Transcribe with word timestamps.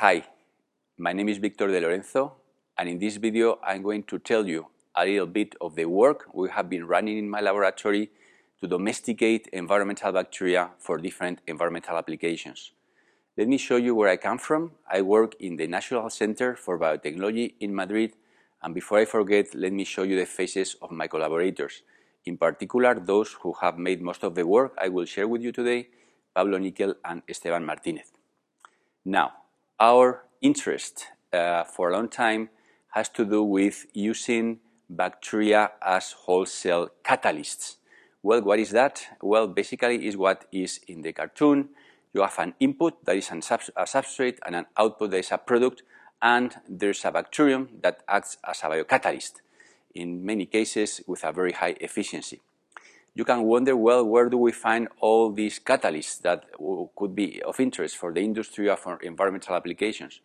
Hi, 0.00 0.26
my 0.98 1.14
name 1.14 1.30
is 1.30 1.38
Victor 1.38 1.68
de 1.68 1.80
Lorenzo, 1.80 2.34
and 2.76 2.86
in 2.86 2.98
this 2.98 3.16
video 3.16 3.58
I'm 3.64 3.82
going 3.82 4.02
to 4.02 4.18
tell 4.18 4.46
you 4.46 4.66
a 4.94 5.06
little 5.06 5.26
bit 5.26 5.54
of 5.58 5.74
the 5.74 5.86
work 5.86 6.26
we 6.34 6.50
have 6.50 6.68
been 6.68 6.86
running 6.86 7.16
in 7.16 7.30
my 7.30 7.40
laboratory 7.40 8.10
to 8.60 8.68
domesticate 8.68 9.48
environmental 9.54 10.12
bacteria 10.12 10.68
for 10.78 10.98
different 10.98 11.40
environmental 11.46 11.96
applications. 11.96 12.72
Let 13.38 13.48
me 13.48 13.56
show 13.56 13.76
you 13.76 13.94
where 13.94 14.10
I 14.10 14.18
come 14.18 14.36
from. 14.36 14.72
I 14.86 15.00
work 15.00 15.34
in 15.40 15.56
the 15.56 15.66
National 15.66 16.10
Center 16.10 16.54
for 16.56 16.78
Biotechnology 16.78 17.54
in 17.60 17.74
Madrid, 17.74 18.16
and 18.62 18.74
before 18.74 18.98
I 18.98 19.06
forget, 19.06 19.54
let 19.54 19.72
me 19.72 19.84
show 19.84 20.02
you 20.02 20.18
the 20.18 20.26
faces 20.26 20.76
of 20.82 20.90
my 20.90 21.06
collaborators, 21.06 21.80
in 22.26 22.36
particular 22.36 23.00
those 23.00 23.32
who 23.40 23.54
have 23.62 23.78
made 23.78 24.02
most 24.02 24.24
of 24.24 24.34
the 24.34 24.46
work 24.46 24.74
I 24.76 24.88
will 24.88 25.06
share 25.06 25.26
with 25.26 25.40
you 25.40 25.52
today, 25.52 25.88
Pablo 26.34 26.58
Nickel 26.58 26.96
and 27.02 27.22
Esteban 27.26 27.64
Martinez. 27.64 28.12
Now, 29.02 29.32
our 29.78 30.24
interest 30.40 31.06
uh, 31.32 31.64
for 31.64 31.90
a 31.90 31.92
long 31.92 32.08
time 32.08 32.48
has 32.90 33.08
to 33.10 33.24
do 33.24 33.42
with 33.42 33.86
using 33.92 34.60
bacteria 34.88 35.72
as 35.82 36.12
wholesale 36.12 36.88
catalysts. 37.04 37.76
Well, 38.22 38.42
what 38.42 38.58
is 38.58 38.70
that? 38.70 39.06
Well, 39.20 39.46
basically 39.46 40.06
is 40.06 40.16
what 40.16 40.46
is 40.50 40.80
in 40.88 41.02
the 41.02 41.12
cartoon. 41.12 41.70
You 42.14 42.22
have 42.22 42.38
an 42.38 42.54
input 42.60 43.04
that 43.04 43.16
is 43.16 43.30
a 43.30 43.34
substrate 43.34 44.38
and 44.46 44.56
an 44.56 44.66
output 44.76 45.10
that 45.10 45.18
is 45.18 45.32
a 45.32 45.38
product, 45.38 45.82
and 46.22 46.54
there's 46.68 47.04
a 47.04 47.12
bacterium 47.12 47.68
that 47.82 48.02
acts 48.08 48.38
as 48.48 48.62
a 48.62 48.68
biocatalyst, 48.68 49.34
in 49.94 50.24
many 50.24 50.46
cases 50.46 51.02
with 51.06 51.24
a 51.24 51.32
very 51.32 51.52
high 51.52 51.76
efficiency. 51.80 52.40
You 53.16 53.24
can 53.24 53.44
wonder, 53.44 53.74
well, 53.74 54.04
where 54.04 54.28
do 54.28 54.36
we 54.36 54.52
find 54.52 54.88
all 55.00 55.32
these 55.32 55.58
catalysts 55.58 56.20
that 56.20 56.44
could 56.94 57.14
be 57.14 57.40
of 57.40 57.58
interest 57.58 57.96
for 57.96 58.12
the 58.12 58.20
industry 58.20 58.68
or 58.68 58.76
for 58.76 58.98
environmental 58.98 59.56
applications? 59.56 60.20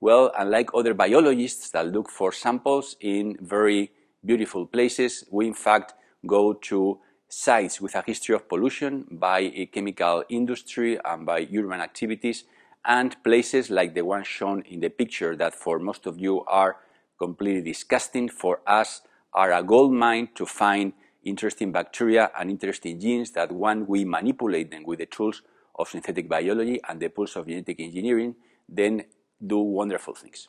Well, 0.00 0.30
unlike 0.38 0.70
other 0.72 0.94
biologists 0.94 1.70
that 1.70 1.88
look 1.88 2.08
for 2.08 2.30
samples 2.30 2.94
in 3.00 3.36
very 3.40 3.90
beautiful 4.24 4.64
places, 4.64 5.24
we 5.28 5.48
in 5.48 5.54
fact 5.54 5.94
go 6.24 6.52
to 6.52 7.00
sites 7.28 7.80
with 7.80 7.96
a 7.96 8.04
history 8.06 8.36
of 8.36 8.48
pollution 8.48 9.06
by 9.10 9.40
a 9.40 9.66
chemical 9.66 10.22
industry 10.28 11.00
and 11.04 11.26
by 11.26 11.48
urban 11.52 11.80
activities 11.80 12.44
and 12.84 13.20
places 13.24 13.70
like 13.70 13.96
the 13.96 14.04
one 14.04 14.22
shown 14.22 14.62
in 14.70 14.78
the 14.78 14.88
picture 14.88 15.34
that 15.34 15.52
for 15.52 15.80
most 15.80 16.06
of 16.06 16.16
you 16.16 16.44
are 16.44 16.76
completely 17.18 17.62
disgusting 17.62 18.28
for 18.28 18.60
us 18.68 19.02
are 19.34 19.52
a 19.52 19.64
gold 19.64 19.92
mine 19.92 20.28
to 20.36 20.46
find 20.46 20.92
interesting 21.26 21.72
bacteria 21.72 22.30
and 22.38 22.50
interesting 22.50 22.98
genes 22.98 23.32
that 23.32 23.52
when 23.52 23.86
we 23.86 24.04
manipulate 24.04 24.70
them 24.70 24.84
with 24.84 25.00
the 25.00 25.06
tools 25.06 25.42
of 25.74 25.88
synthetic 25.88 26.28
biology 26.28 26.80
and 26.88 27.00
the 27.00 27.08
tools 27.08 27.36
of 27.36 27.46
genetic 27.46 27.80
engineering, 27.80 28.34
then 28.68 29.04
do 29.44 29.58
wonderful 29.58 30.14
things. 30.14 30.48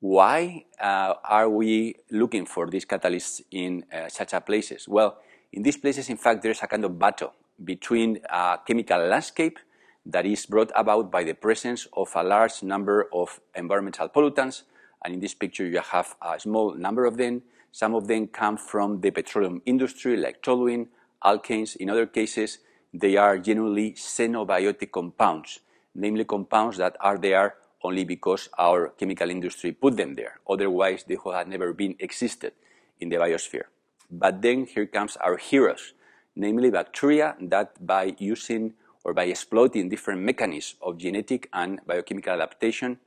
Why 0.00 0.66
uh, 0.80 1.14
are 1.24 1.48
we 1.48 1.94
looking 2.10 2.44
for 2.44 2.68
these 2.68 2.84
catalysts 2.84 3.40
in 3.50 3.84
uh, 3.92 4.08
such 4.08 4.32
a 4.32 4.40
places? 4.40 4.88
Well, 4.88 5.18
in 5.52 5.62
these 5.62 5.76
places, 5.76 6.08
in 6.08 6.16
fact, 6.16 6.42
there's 6.42 6.62
a 6.62 6.66
kind 6.66 6.84
of 6.84 6.98
battle 6.98 7.32
between 7.64 8.18
a 8.28 8.58
chemical 8.66 8.98
landscape 8.98 9.58
that 10.04 10.26
is 10.26 10.46
brought 10.46 10.72
about 10.74 11.10
by 11.10 11.22
the 11.22 11.34
presence 11.34 11.86
of 11.92 12.10
a 12.16 12.22
large 12.24 12.62
number 12.62 13.08
of 13.12 13.40
environmental 13.54 14.08
pollutants. 14.08 14.62
And 15.04 15.14
in 15.14 15.20
this 15.20 15.34
picture, 15.34 15.66
you 15.66 15.80
have 15.80 16.16
a 16.20 16.38
small 16.40 16.74
number 16.74 17.04
of 17.04 17.16
them. 17.16 17.42
Some 17.72 17.94
of 17.94 18.06
them 18.06 18.28
come 18.28 18.58
from 18.58 19.00
the 19.00 19.10
petroleum 19.10 19.62
industry, 19.64 20.16
like 20.16 20.42
toluene, 20.42 20.88
alkanes. 21.24 21.74
In 21.76 21.88
other 21.88 22.06
cases, 22.06 22.58
they 22.92 23.16
are 23.16 23.38
generally 23.38 23.92
xenobiotic 23.92 24.92
compounds, 24.92 25.60
namely 25.94 26.24
compounds 26.24 26.76
that 26.76 26.96
are 27.00 27.16
there 27.16 27.54
only 27.82 28.04
because 28.04 28.50
our 28.58 28.90
chemical 28.90 29.30
industry 29.30 29.72
put 29.72 29.96
them 29.96 30.14
there. 30.14 30.38
Otherwise, 30.48 31.04
they 31.08 31.16
would 31.24 31.34
have 31.34 31.48
never 31.48 31.72
been 31.72 31.96
existed 31.98 32.52
in 33.00 33.08
the 33.08 33.16
biosphere. 33.16 33.64
But 34.10 34.42
then 34.42 34.66
here 34.66 34.86
comes 34.86 35.16
our 35.16 35.38
heroes, 35.38 35.94
namely 36.36 36.70
bacteria 36.70 37.34
that 37.40 37.84
by 37.84 38.14
using 38.18 38.74
or 39.02 39.14
by 39.14 39.24
exploiting 39.24 39.88
different 39.88 40.20
mechanisms 40.20 40.76
of 40.82 40.98
genetic 40.98 41.48
and 41.52 41.80
biochemical 41.86 42.34
adaptation 42.34 42.98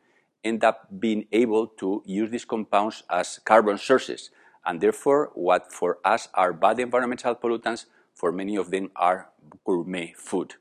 end 0.43 0.63
up 0.63 0.87
being 0.99 1.25
able 1.31 1.67
to 1.67 2.03
use 2.05 2.29
these 2.29 2.45
compounds 2.45 3.03
as 3.09 3.39
carbon 3.45 3.77
sources. 3.77 4.31
And 4.65 4.81
therefore, 4.81 5.31
what 5.35 5.71
for 5.71 5.99
us 6.03 6.27
are 6.33 6.51
bad 6.53 6.79
environmental 6.79 7.35
pollutants, 7.35 7.85
for 8.13 8.31
many 8.31 8.55
of 8.55 8.71
them 8.71 8.91
are 8.95 9.29
gourmet 9.63 10.13
food. 10.17 10.55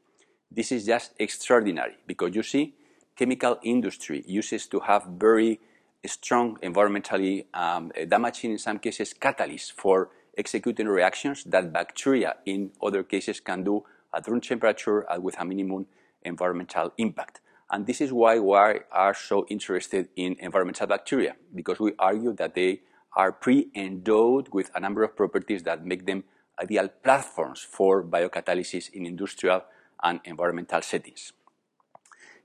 This 0.50 0.70
is 0.70 0.86
just 0.86 1.12
extraordinary 1.18 1.96
because 2.06 2.34
you 2.34 2.42
see, 2.42 2.74
chemical 3.16 3.58
industry 3.62 4.22
uses 4.26 4.66
to 4.66 4.80
have 4.80 5.04
very 5.18 5.60
strong 6.04 6.58
environmentally 6.62 7.46
um, 7.54 7.90
damaging, 8.08 8.52
in 8.52 8.58
some 8.58 8.78
cases, 8.78 9.14
catalysts 9.14 9.72
for 9.72 10.10
executing 10.36 10.88
reactions 10.88 11.44
that 11.44 11.72
bacteria 11.72 12.36
in 12.44 12.72
other 12.82 13.02
cases 13.02 13.40
can 13.40 13.62
do 13.64 13.84
at 14.14 14.26
room 14.28 14.40
temperature 14.40 15.00
and 15.10 15.22
with 15.22 15.40
a 15.40 15.44
minimum 15.44 15.86
environmental 16.22 16.92
impact. 16.98 17.40
And 17.70 17.86
this 17.86 18.00
is 18.00 18.12
why 18.12 18.38
we 18.38 18.56
are 18.92 19.14
so 19.14 19.46
interested 19.48 20.08
in 20.16 20.36
environmental 20.40 20.86
bacteria, 20.86 21.36
because 21.54 21.80
we 21.80 21.92
argue 21.98 22.32
that 22.34 22.54
they 22.54 22.82
are 23.16 23.32
pre-endowed 23.32 24.48
with 24.52 24.70
a 24.74 24.80
number 24.80 25.02
of 25.02 25.16
properties 25.16 25.62
that 25.62 25.84
make 25.84 26.06
them 26.06 26.24
ideal 26.60 26.88
platforms 27.02 27.60
for 27.60 28.02
biocatalysis 28.02 28.90
in 28.92 29.06
industrial 29.06 29.64
and 30.02 30.20
environmental 30.24 30.82
settings. 30.82 31.32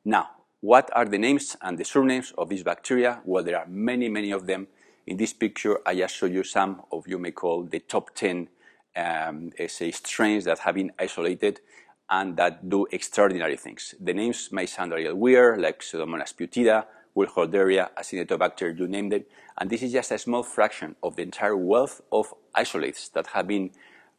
Now, 0.05 0.29
what 0.61 0.89
are 0.93 1.05
the 1.05 1.17
names 1.17 1.55
and 1.61 1.77
the 1.77 1.85
surnames 1.85 2.33
of 2.37 2.49
these 2.49 2.63
bacteria? 2.63 3.21
Well, 3.23 3.43
there 3.43 3.57
are 3.57 3.67
many, 3.67 4.09
many 4.09 4.31
of 4.31 4.45
them. 4.45 4.67
In 5.07 5.17
this 5.17 5.33
picture, 5.33 5.79
I 5.85 5.95
just 5.95 6.15
show 6.15 6.25
you 6.25 6.43
some 6.43 6.81
of 6.91 7.07
you 7.07 7.17
may 7.17 7.31
call 7.31 7.63
the 7.63 7.79
top 7.79 8.13
10 8.13 8.47
um, 8.95 9.51
say 9.67 9.91
strains 9.91 10.45
that 10.45 10.59
have 10.59 10.75
been 10.75 10.91
isolated 10.99 11.61
and 12.09 12.35
that 12.37 12.67
do 12.67 12.87
extraordinary 12.91 13.55
things. 13.55 13.95
The 13.99 14.13
names 14.13 14.49
may 14.51 14.65
sound 14.65 14.93
a 14.93 14.95
little 14.95 15.15
weird, 15.15 15.61
like 15.61 15.81
Pseudomonas 15.81 16.33
putida, 16.33 16.85
Wilholderia, 17.19 17.89
Acinetobacter, 17.97 18.77
you 18.77 18.87
name 18.87 19.09
them. 19.09 19.25
And 19.57 19.69
this 19.69 19.81
is 19.83 19.91
just 19.91 20.11
a 20.11 20.17
small 20.17 20.43
fraction 20.43 20.95
of 21.03 21.17
the 21.17 21.23
entire 21.23 21.57
wealth 21.57 22.01
of 22.11 22.33
isolates 22.55 23.09
that 23.09 23.27
have 23.27 23.47
been 23.47 23.71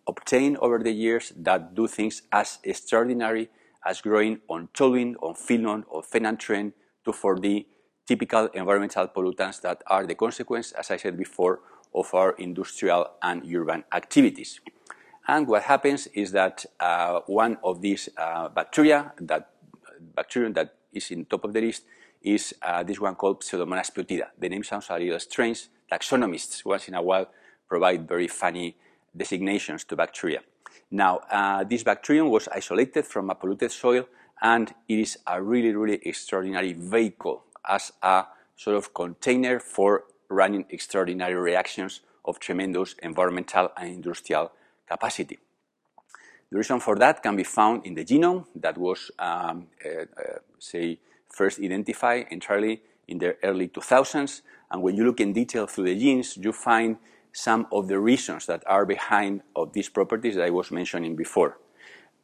obtained 0.07 0.59
over 0.59 0.79
the 0.79 0.93
years 0.93 1.33
that 1.37 1.75
do 1.75 1.87
things 1.87 2.23
as 2.31 2.59
extraordinary 2.63 3.49
as 3.87 4.03
growing 4.03 4.41
on 4.49 4.69
toluene, 4.75 5.15
on 5.23 5.35
phenol, 5.35 5.83
on 5.91 6.03
phenanthrene, 6.03 6.73
2,4-D, 7.07 7.67
typical 8.07 8.47
environmental 8.49 9.09
pollutants 9.09 9.61
that 9.63 9.83
are 9.87 10.07
the 10.07 10.15
consequence, 10.15 10.73
as 10.73 10.91
I 10.91 10.99
said 10.99 11.17
before, 11.17 11.61
of 11.95 12.13
our 12.13 12.33
industrial 12.33 13.09
and 13.23 13.43
urban 13.55 13.85
activities. 13.93 14.61
And 15.27 15.47
what 15.47 15.63
happens 15.63 16.07
is 16.09 16.33
that 16.33 16.67
uh, 16.79 17.21
one 17.27 17.57
of 17.65 17.81
these 17.81 18.09
uh, 18.19 18.49
bacteria, 18.49 19.13
that 19.21 19.51
bacterium 20.15 20.53
that 20.55 20.75
is 20.93 21.11
in 21.11 21.25
top 21.25 21.45
of 21.45 21.53
the 21.53 21.61
list, 21.61 21.85
is 22.23 22.55
uh, 22.63 22.83
this 22.83 23.01
one 23.01 23.15
called 23.15 23.43
Pseudomonas 23.43 23.91
putida. 23.93 24.29
The 24.39 24.49
name 24.49 24.65
sounds 24.65 24.91
a 24.91 24.99
little 24.99 25.19
strange. 25.21 25.69
Taxonomists, 25.91 26.65
once 26.65 26.89
in 26.89 26.95
a 26.95 27.03
while, 27.03 27.27
provide 27.69 28.07
very 28.07 28.29
funny 28.29 28.77
designations 29.17 29.85
to 29.85 29.97
bacteria. 29.97 30.41
Now, 30.91 31.21
uh, 31.31 31.65
this 31.65 31.83
bacterium 31.83 32.31
was 32.31 32.49
isolated 32.49 33.07
from 33.07 33.31
a 33.31 33.35
polluted 33.35 33.71
soil, 33.71 34.07
and 34.43 34.73
it 34.89 34.99
is 34.99 35.19
a 35.27 35.43
really, 35.43 35.75
really 35.75 36.01
extraordinary 36.05 36.73
vehicle 36.73 37.45
as 37.69 37.93
a 38.03 38.25
sort 38.57 38.77
of 38.77 38.93
container 38.93 39.61
for 39.61 40.05
running 40.29 40.65
extraordinary 40.71 41.35
reactions 41.35 42.01
of 42.25 42.39
tremendous 42.39 42.95
environmental 43.03 43.71
and 43.77 43.89
industrial 43.89 44.53
capacity. 44.87 45.39
The 46.51 46.57
reason 46.57 46.81
for 46.81 46.97
that 46.97 47.23
can 47.23 47.37
be 47.37 47.45
found 47.45 47.87
in 47.87 47.95
the 47.95 48.05
genome 48.05 48.47
that 48.57 48.77
was, 48.77 49.11
um, 49.19 49.69
uh, 49.85 50.01
uh, 50.01 50.39
say, 50.59 50.99
first 51.31 51.61
identified 51.61 52.27
entirely 52.31 52.83
in 53.09 53.19
the 53.19 53.37
early 53.43 53.69
2000s. 53.69 54.43
And 54.71 54.83
when 54.83 54.97
you 54.97 55.05
look 55.05 55.21
in 55.21 55.33
detail 55.33 55.67
through 55.67 55.85
the 55.85 55.99
genes, 55.99 56.37
you 56.37 56.53
find 56.53 56.97
some 57.33 57.67
of 57.73 57.89
the 57.89 57.99
reasons 57.99 58.47
that 58.47 58.63
are 58.67 58.85
behind 58.85 59.43
of 59.55 59.73
these 59.73 59.89
properties 59.89 60.35
that 60.37 60.45
I 60.45 60.51
was 60.51 60.71
mentioning 60.71 61.17
before. 61.17 61.59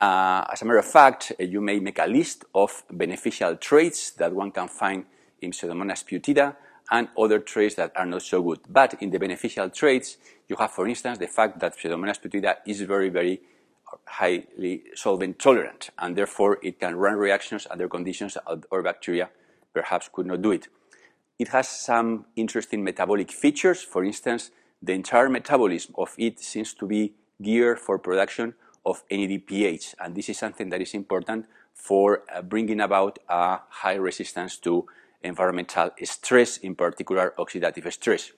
Uh, 0.00 0.44
as 0.52 0.62
a 0.62 0.64
matter 0.64 0.78
of 0.78 0.84
fact, 0.84 1.32
uh, 1.40 1.44
you 1.44 1.60
may 1.60 1.78
make 1.78 1.98
a 1.98 2.06
list 2.06 2.44
of 2.54 2.84
beneficial 2.90 3.56
traits 3.56 4.10
that 4.12 4.32
one 4.32 4.50
can 4.50 4.68
find 4.68 5.06
in 5.40 5.52
Pseudomonas 5.52 6.04
putida 6.04 6.56
and 6.90 7.08
other 7.18 7.38
traits 7.40 7.76
that 7.76 7.92
are 7.96 8.06
not 8.06 8.22
so 8.22 8.42
good. 8.42 8.60
But 8.68 9.00
in 9.02 9.10
the 9.10 9.18
beneficial 9.18 9.70
traits, 9.70 10.18
you 10.48 10.56
have, 10.56 10.70
for 10.72 10.86
instance, 10.86 11.18
the 11.18 11.26
fact 11.26 11.58
that 11.60 11.76
Pseudomonas 11.76 12.20
putida 12.20 12.56
is 12.66 12.82
very, 12.82 13.08
very 13.08 13.40
highly 14.06 14.84
solvent 14.94 15.38
tolerant, 15.38 15.90
and 15.98 16.16
therefore 16.16 16.58
it 16.62 16.80
can 16.80 16.96
run 16.96 17.16
reactions 17.16 17.66
under 17.70 17.88
conditions 17.88 18.34
that 18.34 18.82
bacteria 18.82 19.30
perhaps 19.72 20.08
could 20.12 20.26
not 20.26 20.42
do 20.42 20.52
it. 20.52 20.68
It 21.38 21.48
has 21.48 21.68
some 21.68 22.26
interesting 22.34 22.82
metabolic 22.82 23.30
features. 23.30 23.82
For 23.82 24.04
instance, 24.04 24.50
the 24.82 24.92
entire 24.92 25.28
metabolism 25.28 25.94
of 25.98 26.14
it 26.16 26.40
seems 26.40 26.72
to 26.74 26.86
be 26.86 27.12
geared 27.42 27.78
for 27.78 27.98
production 27.98 28.54
of 28.84 29.02
NADPH, 29.10 29.94
and 30.00 30.14
this 30.14 30.28
is 30.28 30.38
something 30.38 30.68
that 30.70 30.80
is 30.80 30.94
important 30.94 31.46
for 31.74 32.22
uh, 32.34 32.40
bringing 32.40 32.80
about 32.80 33.18
a 33.28 33.58
high 33.68 33.96
resistance 33.96 34.56
to 34.58 34.86
environmental 35.22 35.90
stress, 36.04 36.56
in 36.58 36.74
particular 36.74 37.34
oxidative 37.38 37.92
stress. 37.92 38.32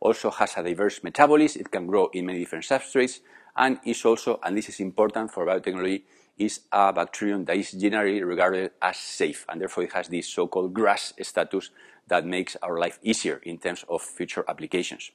Also 0.00 0.30
has 0.30 0.56
a 0.56 0.62
diverse 0.62 1.04
metabolism. 1.04 1.60
It 1.60 1.70
can 1.70 1.86
grow 1.86 2.08
in 2.12 2.26
many 2.26 2.38
different 2.38 2.64
substrates 2.64 3.20
and 3.56 3.78
is 3.84 4.04
also, 4.04 4.40
and 4.42 4.56
this 4.56 4.68
is 4.68 4.80
important 4.80 5.30
for 5.30 5.46
biotechnology, 5.46 6.02
is 6.38 6.60
a 6.72 6.92
bacterium 6.92 7.44
that 7.44 7.56
is 7.56 7.72
generally 7.72 8.22
regarded 8.22 8.70
as 8.80 8.96
safe 8.96 9.44
and 9.48 9.60
therefore 9.60 9.84
it 9.84 9.92
has 9.92 10.08
this 10.08 10.26
so-called 10.26 10.72
GRAS 10.72 11.12
status 11.20 11.70
that 12.08 12.24
makes 12.26 12.56
our 12.62 12.78
life 12.78 12.98
easier 13.02 13.40
in 13.44 13.58
terms 13.58 13.84
of 13.88 14.02
future 14.02 14.44
applications. 14.48 15.10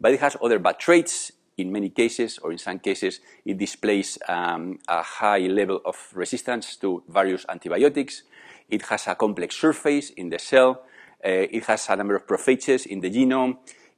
But 0.00 0.12
it 0.12 0.20
has 0.20 0.36
other 0.42 0.58
bad 0.58 0.78
traits. 0.78 1.32
In 1.56 1.72
many 1.72 1.88
cases, 1.88 2.38
or 2.42 2.52
in 2.52 2.58
some 2.58 2.78
cases, 2.78 3.20
it 3.46 3.56
displays 3.56 4.18
um, 4.28 4.78
a 4.88 5.02
high 5.02 5.46
level 5.46 5.80
of 5.86 5.96
resistance 6.12 6.76
to 6.76 7.02
various 7.08 7.46
antibiotics. 7.48 8.24
It 8.68 8.82
has 8.82 9.06
a 9.06 9.14
complex 9.14 9.56
surface 9.56 10.10
in 10.10 10.28
the 10.28 10.38
cell. 10.38 10.82
Uh, 11.24 11.48
it 11.50 11.64
has 11.64 11.88
a 11.88 11.96
number 11.96 12.14
of 12.14 12.26
prophages 12.26 12.84
in 12.84 13.00
the 13.00 13.10
genome 13.10 13.56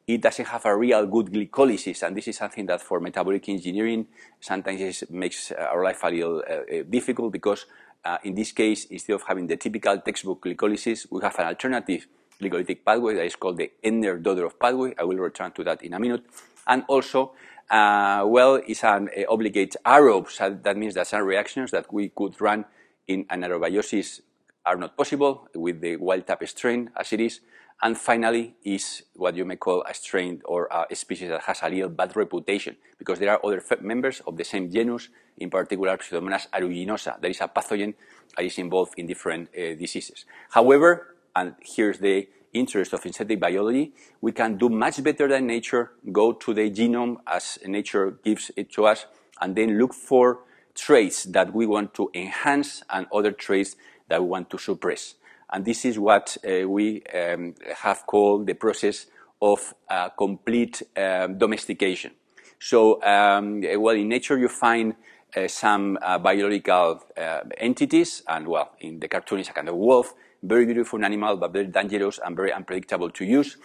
it 0.09 0.23
doesn't 0.23 0.47
have 0.47 0.65
a 0.65 0.75
real 0.75 1.07
good 1.07 1.27
glycolysis, 1.27 2.03
and 2.03 2.17
this 2.17 2.29
is 2.29 2.39
something 2.39 2.65
that 2.65 2.81
for 2.81 2.99
metabolic 2.99 3.47
engineering 3.51 4.07
sometimes 4.41 5.05
makes 5.11 5.53
our 5.53 5.85
life 5.85 6.03
a 6.03 6.09
little 6.09 6.39
uh, 6.39 6.53
uh, 6.53 6.83
difficult 6.89 7.31
because 7.31 7.67
uh, 8.07 8.17
in 8.25 8.35
this 8.35 8.53
case, 8.53 8.87
instead 8.87 9.13
of 9.13 9.23
having 9.23 9.47
the 9.47 9.59
typical 9.59 9.99
textbook 10.01 10.43
glycolysis, 10.43 11.07
we 11.11 11.21
have 11.21 11.39
an 11.39 11.49
alternative 11.49 12.07
glycolytic 12.41 12.85
pathway 12.87 13.17
that 13.17 13.27
is 13.27 13.37
called 13.37 13.59
the 13.59 13.71
Ender-Dodorov 13.85 14.59
pathway. 14.59 14.95
I 14.99 15.05
will 15.05 15.19
return 15.19 15.53
to 15.53 15.65
that 15.65 15.83
in 15.83 15.93
a 15.93 15.99
minute. 15.99 16.25
And 16.67 16.85
also, 16.89 17.33
uh, 17.71 18.25
well, 18.27 18.63
it's 18.67 18.85
an 18.85 19.11
uh, 19.15 19.25
obligate 19.29 19.77
aerobe, 19.85 20.31
so 20.31 20.59
that 20.63 20.77
means 20.79 20.95
that 20.95 21.07
some 21.07 21.23
reactions 21.23 21.71
that 21.73 21.93
we 21.93 22.09
could 22.09 22.41
run 22.41 22.65
in 23.07 23.27
anaerobiosis 23.27 24.23
are 24.65 24.77
not 24.77 24.97
possible 24.97 25.49
with 25.55 25.83
the 25.83 25.97
wild 25.97 26.27
type 26.27 26.49
strain 26.49 26.91
as 26.97 27.13
it 27.13 27.21
is. 27.21 27.41
And 27.81 27.97
finally 27.97 28.57
is 28.65 29.05
what 29.15 29.37
you 29.37 29.45
may 29.45 29.57
call 29.57 29.85
a 29.89 29.95
strain 29.95 30.43
or 30.45 30.69
a 30.69 30.95
species 30.97 31.29
that 31.29 31.43
has 31.43 31.61
a 31.63 31.69
little 31.69 31.89
bad 31.89 32.17
reputation 32.17 32.77
because 32.99 33.21
there 33.21 33.31
are 33.31 33.41
other 33.45 33.63
members 33.81 34.21
of 34.27 34.37
the 34.37 34.45
same 34.45 34.71
genus, 34.71 35.09
in 35.39 35.49
particular 35.49 35.97
Pseudomonas 35.97 36.49
aeruginosa. 36.51 37.21
There 37.21 37.31
is 37.31 37.41
a 37.41 37.47
pathogen 37.47 37.95
that 38.37 38.45
is 38.45 38.59
involved 38.59 38.95
in 38.97 39.07
different 39.07 39.51
uh, 39.55 39.75
diseases. 39.79 40.25
However, 40.51 41.15
and 41.37 41.55
here's 41.61 41.99
the 42.01 42.29
interest 42.53 42.93
of 42.95 43.01
synthetic 43.01 43.39
biology, 43.39 43.93
we 44.21 44.33
can 44.33 44.57
do 44.57 44.69
much 44.69 45.01
better 45.05 45.29
than 45.29 45.47
nature, 45.47 45.93
go 46.11 46.33
to 46.33 46.55
the 46.55 46.71
genome 46.71 47.19
as 47.29 47.59
nature 47.65 48.19
gives 48.25 48.51
it 48.57 48.73
to 48.73 48.87
us, 48.87 49.07
and 49.41 49.55
then 49.55 49.79
look 49.79 49.95
for 49.95 50.41
traits 50.75 51.25
that 51.25 51.55
we 51.55 51.67
want 51.67 51.95
to 51.95 52.11
enhance 52.15 52.83
and 52.91 53.07
other 53.13 53.31
traits 53.31 53.77
that 54.09 54.21
we 54.23 54.29
want 54.29 54.51
to 54.51 54.59
suppress. 54.59 55.15
And 55.51 55.65
this 55.65 55.85
is 55.85 55.99
what 55.99 56.37
uh, 56.45 56.69
we 56.69 57.03
um, 57.05 57.55
have 57.77 58.07
called 58.07 58.47
the 58.47 58.55
process 58.55 59.07
of 59.41 59.75
uh, 59.89 60.11
complete 60.11 60.83
um, 60.97 61.39
domestication. 61.39 62.13
So, 62.61 63.03
um, 63.03 63.63
well, 63.77 63.95
in 63.95 64.09
nature 64.09 64.37
you 64.37 64.49
find 64.49 64.95
uh, 65.37 65.47
some 65.47 65.99
uh, 66.03 66.19
biological 66.19 67.03
uh, 67.17 67.41
entities, 67.59 68.23
and 68.27 68.49
well, 68.49 68.73
in 68.81 68.99
the 68.99 69.09
cartoon 69.09 69.41
is 69.41 69.49
a 69.49 69.53
kind 69.53 69.69
of 69.69 69.77
wolf, 69.77 70.15
very 70.43 70.67
beautiful 70.67 71.05
animal, 71.05 71.37
but 71.37 71.53
very 71.53 71.67
dangerous 71.67 72.19
and 72.25 72.35
very 72.35 72.53
unpredictable 72.53 73.11
to 73.11 73.25
use. 73.25 73.57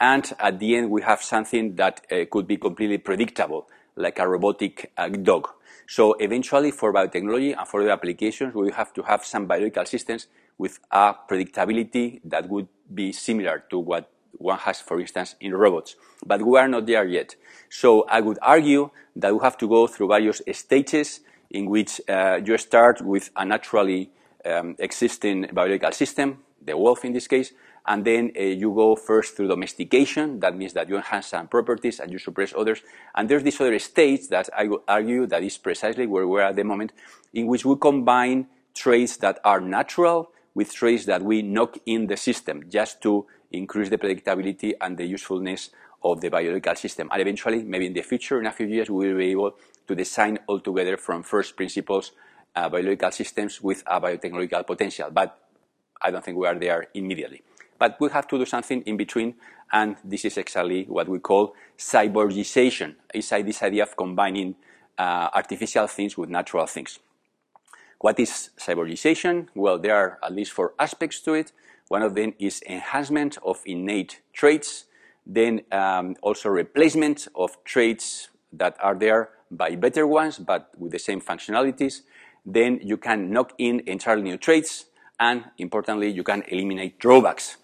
And 0.00 0.32
at 0.40 0.58
the 0.58 0.76
end, 0.76 0.90
we 0.90 1.02
have 1.02 1.22
something 1.22 1.76
that 1.76 2.00
uh, 2.10 2.24
could 2.30 2.46
be 2.46 2.56
completely 2.56 2.98
predictable, 2.98 3.68
like 3.94 4.18
a 4.18 4.26
robotic 4.26 4.90
dog. 5.22 5.48
So 5.86 6.14
eventually, 6.14 6.70
for 6.70 6.92
biotechnology 6.92 7.56
and 7.56 7.68
for 7.68 7.82
other 7.82 7.90
applications, 7.90 8.54
we 8.54 8.72
have 8.72 8.92
to 8.94 9.02
have 9.02 9.24
some 9.24 9.46
biological 9.46 9.84
systems 9.84 10.26
with 10.58 10.78
a 10.90 11.14
predictability 11.28 12.20
that 12.24 12.48
would 12.48 12.68
be 12.92 13.12
similar 13.12 13.64
to 13.70 13.78
what 13.78 14.10
one 14.32 14.58
has, 14.58 14.80
for 14.80 15.00
instance, 15.00 15.36
in 15.40 15.54
robots. 15.54 15.96
But 16.24 16.42
we 16.42 16.58
are 16.58 16.68
not 16.68 16.86
there 16.86 17.06
yet. 17.06 17.36
So 17.68 18.04
I 18.08 18.20
would 18.20 18.38
argue 18.42 18.90
that 19.16 19.34
we 19.34 19.40
have 19.42 19.56
to 19.58 19.68
go 19.68 19.86
through 19.86 20.08
various 20.08 20.42
stages 20.52 21.20
in 21.50 21.66
which 21.66 22.00
uh, 22.08 22.40
you 22.44 22.56
start 22.58 23.02
with 23.02 23.30
a 23.36 23.44
naturally 23.44 24.10
um, 24.44 24.74
existing 24.78 25.48
biological 25.52 25.92
system, 25.92 26.38
the 26.60 26.76
wolf 26.76 27.04
in 27.04 27.12
this 27.12 27.28
case, 27.28 27.52
and 27.86 28.04
then 28.04 28.32
uh, 28.38 28.42
you 28.42 28.72
go 28.72 28.94
first 28.94 29.36
through 29.36 29.48
domestication. 29.48 30.40
That 30.40 30.56
means 30.56 30.72
that 30.74 30.88
you 30.88 30.96
enhance 30.96 31.28
some 31.28 31.48
properties 31.48 32.00
and 32.00 32.10
you 32.12 32.18
suppress 32.18 32.54
others. 32.56 32.80
And 33.14 33.28
there's 33.28 33.42
this 33.42 33.60
other 33.60 33.78
stage 33.78 34.28
that 34.28 34.48
I 34.56 34.68
would 34.68 34.82
argue 34.86 35.26
that 35.26 35.42
is 35.42 35.58
precisely 35.58 36.06
where 36.06 36.26
we're 36.26 36.42
at 36.42 36.56
the 36.56 36.64
moment, 36.64 36.92
in 37.34 37.46
which 37.46 37.64
we 37.64 37.76
combine 37.76 38.46
traits 38.74 39.16
that 39.18 39.40
are 39.44 39.60
natural 39.60 40.30
with 40.54 40.72
traits 40.72 41.06
that 41.06 41.22
we 41.22 41.42
knock 41.42 41.78
in 41.86 42.06
the 42.06 42.16
system 42.16 42.64
just 42.68 43.00
to 43.02 43.26
increase 43.50 43.88
the 43.88 43.98
predictability 43.98 44.72
and 44.80 44.96
the 44.98 45.06
usefulness 45.06 45.70
of 46.04 46.20
the 46.20 46.28
biological 46.28 46.74
system. 46.74 47.08
And 47.12 47.20
eventually, 47.20 47.62
maybe 47.62 47.86
in 47.86 47.92
the 47.92 48.02
future, 48.02 48.40
in 48.40 48.46
a 48.46 48.52
few 48.52 48.66
years, 48.66 48.90
we 48.90 49.08
will 49.08 49.18
be 49.18 49.30
able 49.30 49.54
to 49.86 49.94
design 49.94 50.38
altogether 50.48 50.96
from 50.96 51.22
first 51.22 51.56
principles 51.56 52.12
uh, 52.54 52.68
biological 52.68 53.10
systems 53.10 53.62
with 53.62 53.82
a 53.86 54.00
biotechnological 54.00 54.66
potential. 54.66 55.10
But 55.10 55.38
I 56.00 56.10
don't 56.10 56.24
think 56.24 56.36
we 56.36 56.46
are 56.46 56.58
there 56.58 56.88
immediately. 56.94 57.42
But 57.78 57.96
we 58.00 58.10
have 58.10 58.28
to 58.28 58.38
do 58.38 58.44
something 58.44 58.82
in 58.82 58.96
between, 58.96 59.34
and 59.72 59.96
this 60.04 60.24
is 60.24 60.36
exactly 60.36 60.84
what 60.84 61.08
we 61.08 61.18
call 61.18 61.54
cyborgization. 61.78 62.96
It's 63.12 63.30
this 63.30 63.62
idea 63.62 63.84
of 63.84 63.96
combining 63.96 64.54
uh, 64.98 65.30
artificial 65.34 65.86
things 65.86 66.16
with 66.16 66.28
natural 66.28 66.66
things. 66.66 66.98
What 68.02 68.18
is 68.18 68.50
cyborgization? 68.58 69.46
Well, 69.54 69.78
there 69.78 69.94
are 69.94 70.18
at 70.24 70.32
least 70.32 70.50
four 70.50 70.74
aspects 70.76 71.20
to 71.20 71.34
it. 71.34 71.52
One 71.86 72.02
of 72.02 72.16
them 72.16 72.34
is 72.40 72.60
enhancement 72.68 73.38
of 73.44 73.62
innate 73.64 74.22
traits, 74.32 74.86
then 75.24 75.60
um, 75.70 76.16
also 76.20 76.48
replacement 76.48 77.28
of 77.36 77.62
traits 77.62 78.28
that 78.54 78.76
are 78.80 78.96
there 78.96 79.30
by 79.52 79.76
better 79.76 80.04
ones, 80.04 80.40
but 80.40 80.72
with 80.76 80.90
the 80.90 80.98
same 80.98 81.20
functionalities. 81.20 82.00
Then 82.44 82.80
you 82.82 82.96
can 82.96 83.30
knock 83.30 83.52
in 83.56 83.82
entirely 83.86 84.22
new 84.22 84.36
traits, 84.36 84.86
and 85.20 85.44
importantly, 85.58 86.10
you 86.10 86.24
can 86.24 86.42
eliminate 86.48 86.98
drawbacks. 86.98 87.58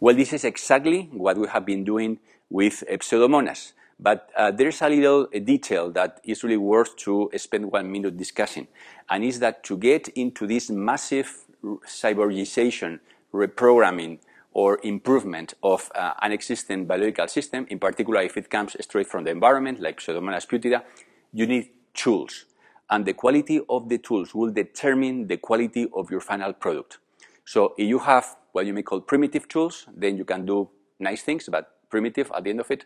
Well, 0.00 0.14
this 0.14 0.34
is 0.34 0.44
exactly 0.44 1.08
what 1.12 1.38
we 1.38 1.48
have 1.48 1.64
been 1.64 1.84
doing 1.84 2.18
with 2.50 2.84
Pseudomonas. 2.86 3.72
But 4.00 4.30
uh, 4.36 4.52
there's 4.52 4.80
a 4.80 4.88
little 4.88 5.28
a 5.32 5.40
detail 5.40 5.90
that 5.90 6.20
is 6.22 6.44
really 6.44 6.56
worth 6.56 6.96
to 6.98 7.30
spend 7.36 7.72
one 7.72 7.90
minute 7.90 8.16
discussing, 8.16 8.68
and 9.10 9.24
is 9.24 9.40
that 9.40 9.64
to 9.64 9.76
get 9.76 10.08
into 10.08 10.46
this 10.46 10.70
massive 10.70 11.44
cyborgization, 11.86 13.00
reprogramming, 13.32 14.18
or 14.52 14.80
improvement 14.82 15.54
of 15.62 15.90
uh, 15.94 16.14
an 16.22 16.32
existing 16.32 16.86
biological 16.86 17.28
system, 17.28 17.66
in 17.70 17.78
particular 17.78 18.22
if 18.22 18.36
it 18.36 18.50
comes 18.50 18.76
straight 18.80 19.06
from 19.06 19.24
the 19.24 19.30
environment, 19.30 19.80
like 19.80 20.00
Pseudomonas 20.00 20.46
putida, 20.46 20.82
you 21.32 21.46
need 21.46 21.70
tools. 21.94 22.44
And 22.90 23.04
the 23.04 23.12
quality 23.12 23.60
of 23.68 23.88
the 23.88 23.98
tools 23.98 24.34
will 24.34 24.50
determine 24.50 25.26
the 25.26 25.36
quality 25.36 25.88
of 25.94 26.10
your 26.10 26.20
final 26.20 26.52
product. 26.52 26.98
So 27.44 27.74
if 27.76 27.86
you 27.86 27.98
have 27.98 28.36
what 28.52 28.64
you 28.66 28.72
may 28.72 28.82
call 28.82 29.00
primitive 29.00 29.48
tools, 29.48 29.86
then 29.94 30.16
you 30.16 30.24
can 30.24 30.46
do 30.46 30.70
nice 30.98 31.22
things, 31.22 31.48
but 31.50 31.78
primitive 31.90 32.32
at 32.34 32.44
the 32.44 32.50
end 32.50 32.60
of 32.60 32.70
it 32.70 32.84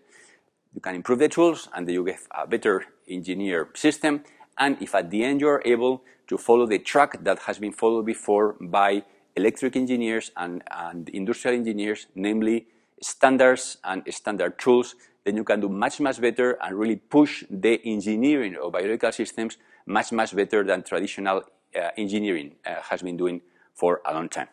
you 0.75 0.81
can 0.81 0.95
improve 0.95 1.19
the 1.19 1.29
tools 1.29 1.69
and 1.75 1.89
you 1.89 2.05
get 2.05 2.21
a 2.31 2.47
better 2.47 2.85
engineer 3.09 3.69
system. 3.75 4.25
And 4.59 4.81
if 4.81 4.95
at 4.95 5.11
the 5.11 5.25
end 5.25 5.41
you're 5.41 5.63
able 5.65 6.03
to 6.29 6.39
follow 6.39 6.67
the 6.67 6.79
track 6.79 7.23
that 7.25 7.41
has 7.41 7.59
been 7.59 7.73
followed 7.73 8.07
before 8.07 8.57
by 8.61 9.03
electric 9.37 9.77
engineers 9.77 10.31
and, 10.37 10.63
and 10.71 11.09
industrial 11.11 11.57
engineers, 11.57 12.07
namely 12.15 12.67
standards 13.01 13.79
and 13.85 14.03
standard 14.11 14.59
tools, 14.59 14.95
then 15.25 15.37
you 15.37 15.45
can 15.45 15.61
do 15.61 15.69
much, 15.69 16.01
much 16.01 16.21
better 16.21 16.59
and 16.63 16.79
really 16.79 16.97
push 16.97 17.45
the 17.51 17.81
engineering 17.85 18.57
of 18.63 18.73
biological 18.73 19.13
systems 19.13 19.57
much, 19.87 20.13
much 20.13 20.35
better 20.35 20.65
than 20.65 20.83
traditional 20.83 21.43
uh, 21.75 21.89
engineering 21.97 22.53
uh, 22.67 22.75
has 22.83 23.03
been 23.03 23.17
doing 23.17 23.41
for 23.75 24.01
a 24.07 24.13
long 24.13 24.29
time. 24.29 24.49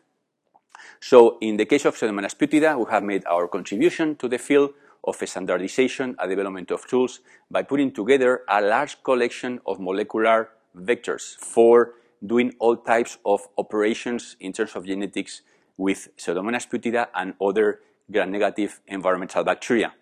So 1.01 1.37
in 1.41 1.57
the 1.57 1.65
case 1.65 1.85
of 1.85 1.95
Pseudomonas 1.95 2.35
putida, 2.35 2.77
we 2.77 2.89
have 2.91 3.03
made 3.03 3.25
our 3.25 3.47
contribution 3.47 4.15
to 4.17 4.27
the 4.27 4.37
field 4.37 4.73
of 5.03 5.15
standardization 5.25 6.15
and 6.19 6.29
development 6.29 6.71
of 6.71 6.85
tools 6.87 7.21
by 7.49 7.63
putting 7.63 7.91
together 7.91 8.41
a 8.49 8.61
large 8.61 9.01
collection 9.03 9.59
of 9.65 9.79
molecular 9.79 10.49
vectors 10.75 11.35
for 11.37 11.93
doing 12.25 12.53
all 12.59 12.75
types 12.75 13.17
of 13.25 13.47
operations 13.57 14.35
in 14.39 14.51
terms 14.51 14.75
of 14.75 14.85
genetics 14.85 15.41
with 15.77 16.09
Pseudomonas 16.17 16.67
putida 16.67 17.07
and 17.15 17.33
other 17.41 17.79
gram-negative 18.11 18.81
environmental 18.87 19.43
bacteria. 19.43 19.93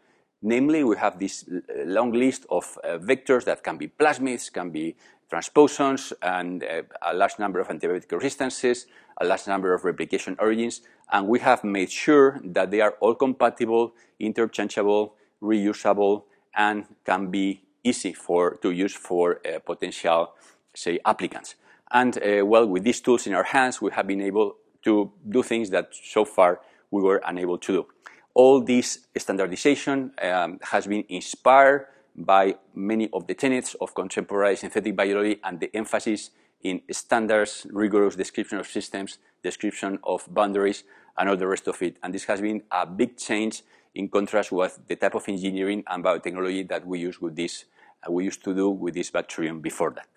Namely, 0.41 0.83
we 0.83 0.95
have 0.97 1.19
this 1.19 1.45
long 1.85 2.11
list 2.11 2.45
of 2.49 2.77
uh, 2.83 2.97
vectors 2.99 3.45
that 3.45 3.63
can 3.63 3.77
be 3.77 3.87
plasmids, 3.87 4.51
can 4.51 4.69
be 4.69 4.95
transposons, 5.31 6.13
and 6.21 6.63
uh, 6.63 6.81
a 7.01 7.13
large 7.13 7.37
number 7.39 7.59
of 7.59 7.67
antibiotic 7.67 8.11
resistances, 8.11 8.87
a 9.19 9.25
large 9.25 9.47
number 9.47 9.73
of 9.73 9.83
replication 9.83 10.35
origins, 10.39 10.81
and 11.11 11.27
we 11.27 11.39
have 11.39 11.63
made 11.63 11.91
sure 11.91 12.39
that 12.43 12.71
they 12.71 12.81
are 12.81 12.95
all 12.99 13.15
compatible, 13.15 13.93
interchangeable, 14.19 15.15
reusable, 15.41 16.23
and 16.55 16.85
can 17.05 17.29
be 17.29 17.61
easy 17.83 18.13
for 18.13 18.55
to 18.57 18.71
use 18.71 18.93
for 18.93 19.39
uh, 19.45 19.59
potential, 19.59 20.33
say, 20.73 20.99
applicants. 21.05 21.55
And 21.91 22.17
uh, 22.17 22.45
well, 22.45 22.67
with 22.67 22.83
these 22.83 22.99
tools 22.99 23.27
in 23.27 23.33
our 23.33 23.43
hands, 23.43 23.81
we 23.81 23.91
have 23.91 24.07
been 24.07 24.21
able 24.21 24.55
to 24.83 25.11
do 25.29 25.43
things 25.43 25.69
that 25.69 25.89
so 25.91 26.25
far 26.25 26.59
we 26.91 27.01
were 27.01 27.21
unable 27.25 27.57
to 27.59 27.73
do. 27.73 27.85
All 28.33 28.61
this 28.61 29.07
standardization 29.17 30.11
um, 30.21 30.59
has 30.61 30.85
been 30.85 31.05
inspired 31.09 31.87
by 32.17 32.55
many 32.73 33.09
of 33.13 33.27
the 33.27 33.35
tenets 33.35 33.75
of 33.79 33.93
contemporary 33.93 34.55
synthetic 34.55 34.95
biology 34.95 35.39
and 35.43 35.59
the 35.59 35.69
emphasis 35.75 36.31
in 36.63 36.81
standards, 36.91 37.67
rigorous 37.71 38.15
description 38.15 38.57
of 38.57 38.67
systems, 38.67 39.19
description 39.43 39.99
of 40.03 40.25
boundaries, 40.29 40.83
and 41.17 41.29
all 41.29 41.37
the 41.37 41.47
rest 41.47 41.67
of 41.67 41.81
it. 41.81 41.97
And 42.01 42.13
this 42.13 42.25
has 42.25 42.41
been 42.41 42.63
a 42.71 42.85
big 42.85 43.17
change 43.17 43.61
in 43.95 44.09
contrast 44.09 44.51
with 44.51 44.79
the 44.87 44.95
type 44.95 45.15
of 45.15 45.27
engineering 45.27 45.83
and 45.87 46.03
biotechnology 46.03 46.67
that 46.69 46.85
we 46.85 46.99
use 46.99 47.21
with 47.21 47.35
this, 47.35 47.65
uh, 48.07 48.11
we 48.11 48.25
used 48.25 48.43
to 48.43 48.53
do 48.53 48.69
with 48.69 48.93
this 48.93 49.09
bacterium 49.09 49.59
before 49.59 49.91
that. 49.91 50.07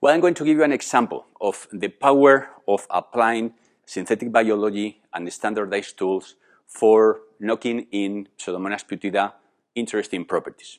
Well, 0.00 0.14
I'm 0.14 0.20
going 0.20 0.34
to 0.34 0.44
give 0.44 0.56
you 0.56 0.64
an 0.64 0.72
example 0.72 1.26
of 1.40 1.68
the 1.72 1.88
power 1.88 2.48
of 2.66 2.86
applying 2.90 3.52
synthetic 3.84 4.32
biology 4.32 5.00
and 5.12 5.30
standardized 5.32 5.98
tools 5.98 6.36
for 6.66 7.20
knocking 7.38 7.86
in 7.90 8.28
Pseudomonas 8.38 8.84
putida 8.86 9.32
interesting 9.74 10.24
properties. 10.24 10.78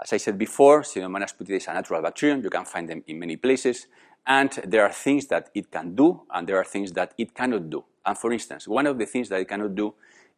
As 0.00 0.12
I 0.12 0.16
said 0.18 0.38
before, 0.38 0.82
Pseudomonas 0.82 1.36
putida 1.36 1.56
is 1.56 1.66
a 1.66 1.74
natural 1.74 2.02
bacterium. 2.02 2.42
You 2.42 2.50
can 2.50 2.64
find 2.64 2.88
them 2.88 3.02
in 3.06 3.18
many 3.18 3.36
places. 3.36 3.86
And 4.26 4.50
there 4.64 4.84
are 4.84 4.92
things 4.92 5.26
that 5.28 5.50
it 5.54 5.70
can 5.70 5.94
do, 5.94 6.22
and 6.30 6.46
there 6.46 6.58
are 6.58 6.64
things 6.64 6.92
that 6.92 7.14
it 7.18 7.34
cannot 7.34 7.70
do. 7.70 7.84
And 8.04 8.16
for 8.16 8.32
instance, 8.32 8.68
one 8.68 8.86
of 8.86 8.98
the 8.98 9.06
things 9.06 9.28
that 9.30 9.40
it 9.40 9.48
cannot 9.48 9.74
do 9.74 9.94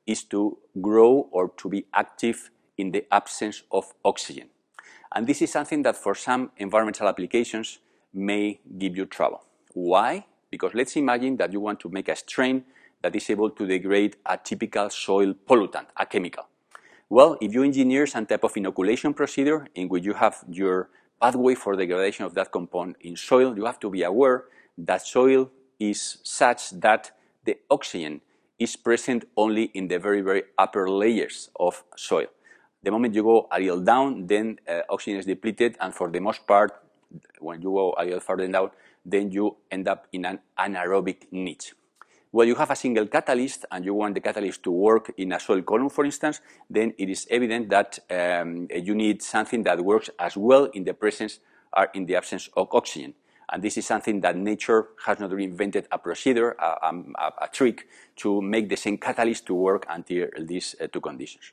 is 0.06 0.24
to 0.24 0.58
grow 0.80 1.28
or 1.30 1.50
to 1.58 1.68
be 1.68 1.86
active 1.92 2.50
in 2.78 2.92
the 2.92 3.04
absence 3.12 3.62
of 3.70 3.92
oxygen. 4.04 4.48
And 5.14 5.26
this 5.26 5.42
is 5.42 5.50
something 5.50 5.82
that 5.82 5.96
for 5.96 6.14
some 6.14 6.52
environmental 6.56 7.08
applications 7.08 7.80
may 8.14 8.60
give 8.78 8.96
you 8.96 9.06
trouble. 9.06 9.42
Why? 9.74 10.26
Because 10.50 10.72
let's 10.74 10.96
imagine 10.96 11.36
that 11.36 11.52
you 11.52 11.60
want 11.60 11.80
to 11.80 11.88
make 11.88 12.08
a 12.08 12.16
strain 12.16 12.64
that 13.02 13.14
is 13.14 13.28
able 13.28 13.50
to 13.50 13.66
degrade 13.66 14.16
a 14.26 14.36
typical 14.36 14.88
soil 14.90 15.34
pollutant, 15.48 15.86
a 15.96 16.06
chemical. 16.06 16.46
Well, 17.12 17.36
if 17.40 17.52
you 17.52 17.64
engineer 17.64 18.06
some 18.06 18.24
type 18.24 18.44
of 18.44 18.56
inoculation 18.56 19.14
procedure 19.14 19.66
in 19.74 19.88
which 19.88 20.04
you 20.04 20.14
have 20.14 20.44
your 20.48 20.90
pathway 21.20 21.56
for 21.56 21.74
degradation 21.74 22.24
of 22.24 22.34
that 22.34 22.52
compound 22.52 22.94
in 23.00 23.16
soil, 23.16 23.56
you 23.56 23.64
have 23.64 23.80
to 23.80 23.90
be 23.90 24.04
aware 24.04 24.44
that 24.78 25.04
soil 25.04 25.50
is 25.80 26.18
such 26.22 26.70
that 26.70 27.10
the 27.44 27.56
oxygen 27.68 28.20
is 28.60 28.76
present 28.76 29.24
only 29.36 29.64
in 29.74 29.88
the 29.88 29.98
very, 29.98 30.20
very 30.20 30.44
upper 30.56 30.88
layers 30.88 31.50
of 31.58 31.82
soil. 31.96 32.28
The 32.84 32.92
moment 32.92 33.16
you 33.16 33.24
go 33.24 33.48
a 33.50 33.58
little 33.58 33.80
down, 33.80 34.28
then 34.28 34.60
uh, 34.68 34.82
oxygen 34.88 35.18
is 35.18 35.26
depleted, 35.26 35.76
and 35.80 35.92
for 35.92 36.12
the 36.12 36.20
most 36.20 36.46
part, 36.46 36.80
when 37.40 37.60
you 37.60 37.72
go 37.72 37.92
a 37.98 38.04
little 38.04 38.20
further 38.20 38.46
down, 38.46 38.70
then 39.04 39.32
you 39.32 39.56
end 39.68 39.88
up 39.88 40.06
in 40.12 40.26
an 40.26 40.38
anaerobic 40.56 41.26
niche. 41.32 41.72
Well, 42.32 42.46
you 42.46 42.54
have 42.54 42.70
a 42.70 42.76
single 42.76 43.06
catalyst 43.06 43.66
and 43.72 43.84
you 43.84 43.92
want 43.92 44.14
the 44.14 44.20
catalyst 44.20 44.62
to 44.62 44.70
work 44.70 45.12
in 45.16 45.32
a 45.32 45.40
soil 45.40 45.62
column, 45.62 45.88
for 45.88 46.04
instance, 46.04 46.40
then 46.68 46.94
it 46.96 47.08
is 47.08 47.26
evident 47.28 47.68
that 47.70 47.98
um, 48.08 48.68
you 48.70 48.94
need 48.94 49.20
something 49.20 49.64
that 49.64 49.84
works 49.84 50.10
as 50.16 50.36
well 50.36 50.66
in 50.66 50.84
the 50.84 50.94
presence 50.94 51.40
or 51.76 51.88
in 51.92 52.06
the 52.06 52.14
absence 52.14 52.48
of 52.56 52.68
oxygen. 52.70 53.14
And 53.52 53.60
this 53.60 53.76
is 53.78 53.86
something 53.86 54.20
that 54.20 54.36
nature 54.36 54.90
has 55.06 55.18
not 55.18 55.30
reinvented 55.30 55.86
a 55.90 55.98
procedure, 55.98 56.52
a, 56.52 56.92
a, 57.18 57.32
a 57.42 57.48
trick 57.52 57.88
to 58.16 58.40
make 58.40 58.68
the 58.68 58.76
same 58.76 58.96
catalyst 58.96 59.46
to 59.46 59.54
work 59.54 59.86
under 59.88 60.30
these 60.38 60.76
uh, 60.80 60.86
two 60.86 61.00
conditions. 61.00 61.50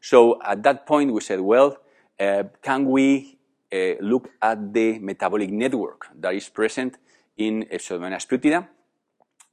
So 0.00 0.40
at 0.44 0.62
that 0.62 0.86
point, 0.86 1.12
we 1.12 1.22
said, 1.22 1.40
well, 1.40 1.76
uh, 2.20 2.44
can 2.62 2.84
we 2.84 3.36
uh, 3.72 3.94
look 4.00 4.30
at 4.40 4.72
the 4.72 5.00
metabolic 5.00 5.50
network 5.50 6.06
that 6.20 6.34
is 6.34 6.48
present 6.48 6.98
in 7.36 7.64
Pseudomonas 7.64 8.28
putida, 8.28 8.68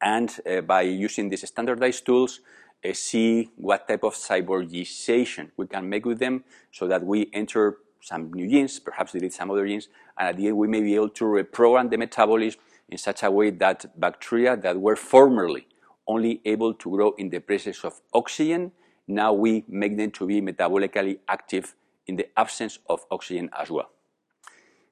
and 0.02 0.36
uh, 0.50 0.62
by 0.62 0.82
using 0.82 1.30
these 1.30 1.48
standardized 1.48 2.06
tools, 2.06 2.40
uh, 2.88 2.94
see 2.94 3.50
what 3.56 3.88
type 3.88 4.04
of 4.04 4.14
cyborgization 4.14 5.52
we 5.58 5.68
can 5.68 5.90
make 5.90 6.06
with 6.06 6.20
them 6.20 6.44
so 6.72 6.88
that 6.88 7.04
we 7.04 7.30
enter 7.34 7.78
some 8.02 8.32
new 8.34 8.50
genes, 8.50 8.80
perhaps 8.80 9.12
delete 9.14 9.34
some 9.34 9.52
other 9.52 9.68
genes, 9.68 9.90
and 10.18 10.30
at 10.30 10.38
the 10.38 10.48
end 10.48 10.58
we 10.58 10.68
may 10.68 10.82
be 10.82 10.96
able 10.96 11.10
to 11.10 11.26
reprogram 11.26 11.90
the 11.90 11.98
metabolism 11.98 12.60
in 12.90 12.98
such 12.98 13.24
a 13.24 13.32
way 13.32 13.50
that 13.50 14.00
bacteria 14.00 14.56
that 14.56 14.80
were 14.80 14.96
formerly 14.96 15.68
only 16.08 16.42
able 16.46 16.74
to 16.74 16.90
grow 16.90 17.12
in 17.18 17.30
the 17.30 17.40
presence 17.40 17.84
of 17.84 18.00
oxygen, 18.14 18.72
now 19.08 19.34
we 19.34 19.66
make 19.68 19.98
them 19.98 20.12
to 20.12 20.26
be 20.26 20.42
metabolically 20.42 21.20
active 21.28 21.76
in 22.06 22.16
the 22.16 22.28
absence 22.38 22.80
of 22.88 23.06
oxygen 23.12 23.50
as 23.60 23.70
well. 23.70 23.90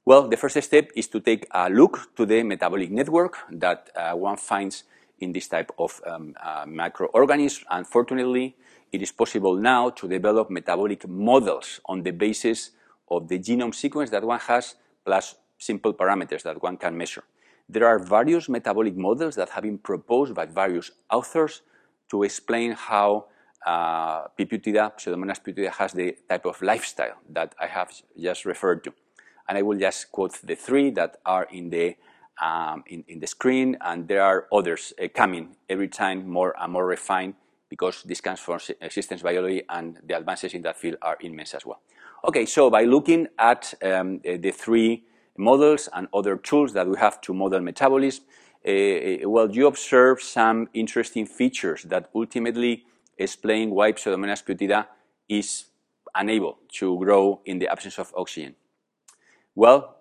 Well, 0.06 0.28
the 0.28 0.38
first 0.38 0.62
step 0.62 0.92
is 0.96 1.08
to 1.08 1.20
take 1.20 1.48
a 1.52 1.70
look 1.70 2.16
to 2.16 2.26
the 2.26 2.44
metabolic 2.44 2.92
network 2.92 3.38
that 3.50 3.90
uh, 3.96 4.12
one 4.14 4.38
finds 4.38 4.84
in 5.20 5.32
this 5.32 5.48
type 5.48 5.72
of 5.78 6.02
um, 6.06 6.36
uh. 6.44 6.66
Unfortunately, 7.70 8.56
it 8.92 9.02
is 9.02 9.12
possible 9.12 9.56
now 9.56 9.90
to 9.90 10.08
develop 10.08 10.50
metabolic 10.50 11.08
models 11.08 11.80
on 11.86 12.04
the 12.04 12.12
basis 12.12 12.72
of 13.10 13.28
the 13.28 13.40
genome 13.40 13.74
sequence 13.74 14.10
that 14.10 14.24
one 14.24 14.40
has 14.40 14.76
plus 15.06 15.36
simple 15.58 15.94
parameters 15.94 16.44
that 16.44 16.62
one 16.62 16.78
can 16.78 16.98
measure. 16.98 17.24
There 17.68 17.88
are 17.88 18.00
various 18.00 18.48
metabolic 18.50 18.96
models 18.96 19.36
that 19.36 19.50
have 19.50 19.64
been 19.64 19.80
proposed 19.80 20.36
by 20.36 20.46
various 20.46 20.92
authors 21.10 21.62
to 22.12 22.24
explain 22.24 22.72
how 22.72 23.26
uh, 23.66 24.28
P. 24.38 24.46
Pseudomonas 24.46 25.42
putida, 25.42 25.72
has 25.72 25.94
the 25.94 26.16
type 26.30 26.46
of 26.46 26.62
lifestyle 26.62 27.16
that 27.30 27.56
I 27.60 27.66
have 27.68 27.92
just 28.20 28.46
referred 28.46 28.84
to. 28.84 28.94
And 29.48 29.58
I 29.58 29.64
will 29.64 29.78
just 29.78 30.12
quote 30.12 30.40
the 30.44 30.56
three 30.56 30.92
that 30.92 31.18
are 31.26 31.48
in 31.52 31.70
the, 31.70 31.96
um, 32.42 32.84
in, 32.88 33.04
in, 33.08 33.20
the 33.20 33.28
screen, 33.28 33.78
and 33.82 34.08
there 34.08 34.22
are 34.22 34.48
others 34.52 34.94
uh, 35.02 35.08
coming 35.14 35.56
every 35.70 35.88
time 35.88 36.28
more 36.28 36.56
and 36.60 36.74
more 36.74 36.86
refined 36.86 37.36
because 37.70 38.04
this 38.04 38.22
comes 38.22 38.40
from 38.40 38.60
systems 38.90 39.22
biology 39.22 39.64
and 39.70 39.98
the 40.06 40.18
advances 40.18 40.54
in 40.54 40.62
that 40.62 40.78
field 40.78 40.98
are 41.02 41.18
immense 41.22 41.54
as 41.54 41.66
well. 41.66 41.82
Okay, 42.24 42.46
so 42.46 42.70
by 42.70 42.84
looking 42.84 43.28
at 43.38 43.74
um, 43.84 44.20
the 44.24 44.52
three 44.52 45.04
models 45.38 45.90
and 45.94 46.08
other 46.14 46.38
tools 46.38 46.74
that 46.74 46.88
we 46.88 46.98
have 46.98 47.22
to 47.22 47.34
model 47.34 47.60
metabolism, 47.62 48.24
uh, 48.68 49.30
well, 49.30 49.50
you 49.52 49.68
observe 49.68 50.22
some 50.22 50.68
interesting 50.74 51.26
features 51.26 51.84
that 51.84 52.10
ultimately 52.16 52.84
explain 53.18 53.70
why 53.70 53.92
Pseudomonas 53.92 54.44
putida 54.44 54.88
is 55.30 55.66
unable 56.16 56.58
to 56.74 56.98
grow 56.98 57.42
in 57.46 57.60
the 57.60 57.68
absence 57.68 58.00
of 58.00 58.12
oxygen. 58.18 58.56
Well, 59.54 59.95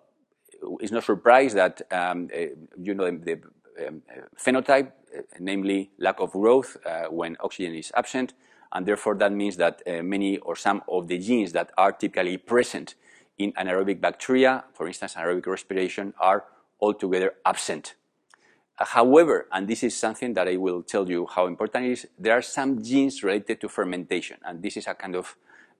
it's 0.80 0.92
no 0.92 1.00
surprise 1.00 1.54
that 1.54 1.82
um, 1.90 2.28
uh, 2.34 2.46
you 2.80 2.94
know 2.94 3.10
the, 3.10 3.40
um, 3.86 4.02
phenotype, 4.38 4.92
uh, 5.16 5.22
namely 5.38 5.90
lack 5.98 6.20
of 6.20 6.32
growth 6.32 6.76
uh, 6.86 7.04
when 7.04 7.36
oxygen 7.40 7.74
is 7.74 7.92
absent, 7.94 8.34
and 8.72 8.86
therefore 8.86 9.14
that 9.16 9.32
means 9.32 9.56
that 9.56 9.82
uh, 9.86 10.02
many 10.02 10.38
or 10.38 10.56
some 10.56 10.82
of 10.88 11.08
the 11.08 11.18
genes 11.18 11.52
that 11.52 11.70
are 11.76 11.92
typically 11.92 12.36
present 12.36 12.94
in 13.38 13.52
anaerobic 13.52 14.00
bacteria, 14.00 14.64
for 14.72 14.86
instance, 14.86 15.14
anaerobic 15.14 15.46
respiration, 15.46 16.14
are 16.18 16.44
altogether 16.80 17.34
absent. 17.44 17.94
However, 18.76 19.46
and 19.52 19.68
this 19.68 19.84
is 19.84 19.96
something 19.96 20.34
that 20.34 20.48
I 20.48 20.56
will 20.56 20.82
tell 20.82 21.08
you 21.08 21.26
how 21.26 21.46
important 21.46 21.86
it 21.86 21.92
is, 21.92 22.06
there 22.18 22.36
are 22.36 22.42
some 22.42 22.82
genes 22.82 23.22
related 23.22 23.60
to 23.60 23.68
fermentation, 23.68 24.38
and 24.44 24.62
this 24.62 24.76
is 24.76 24.86
a 24.88 24.94
kind 24.94 25.14
of 25.14 25.36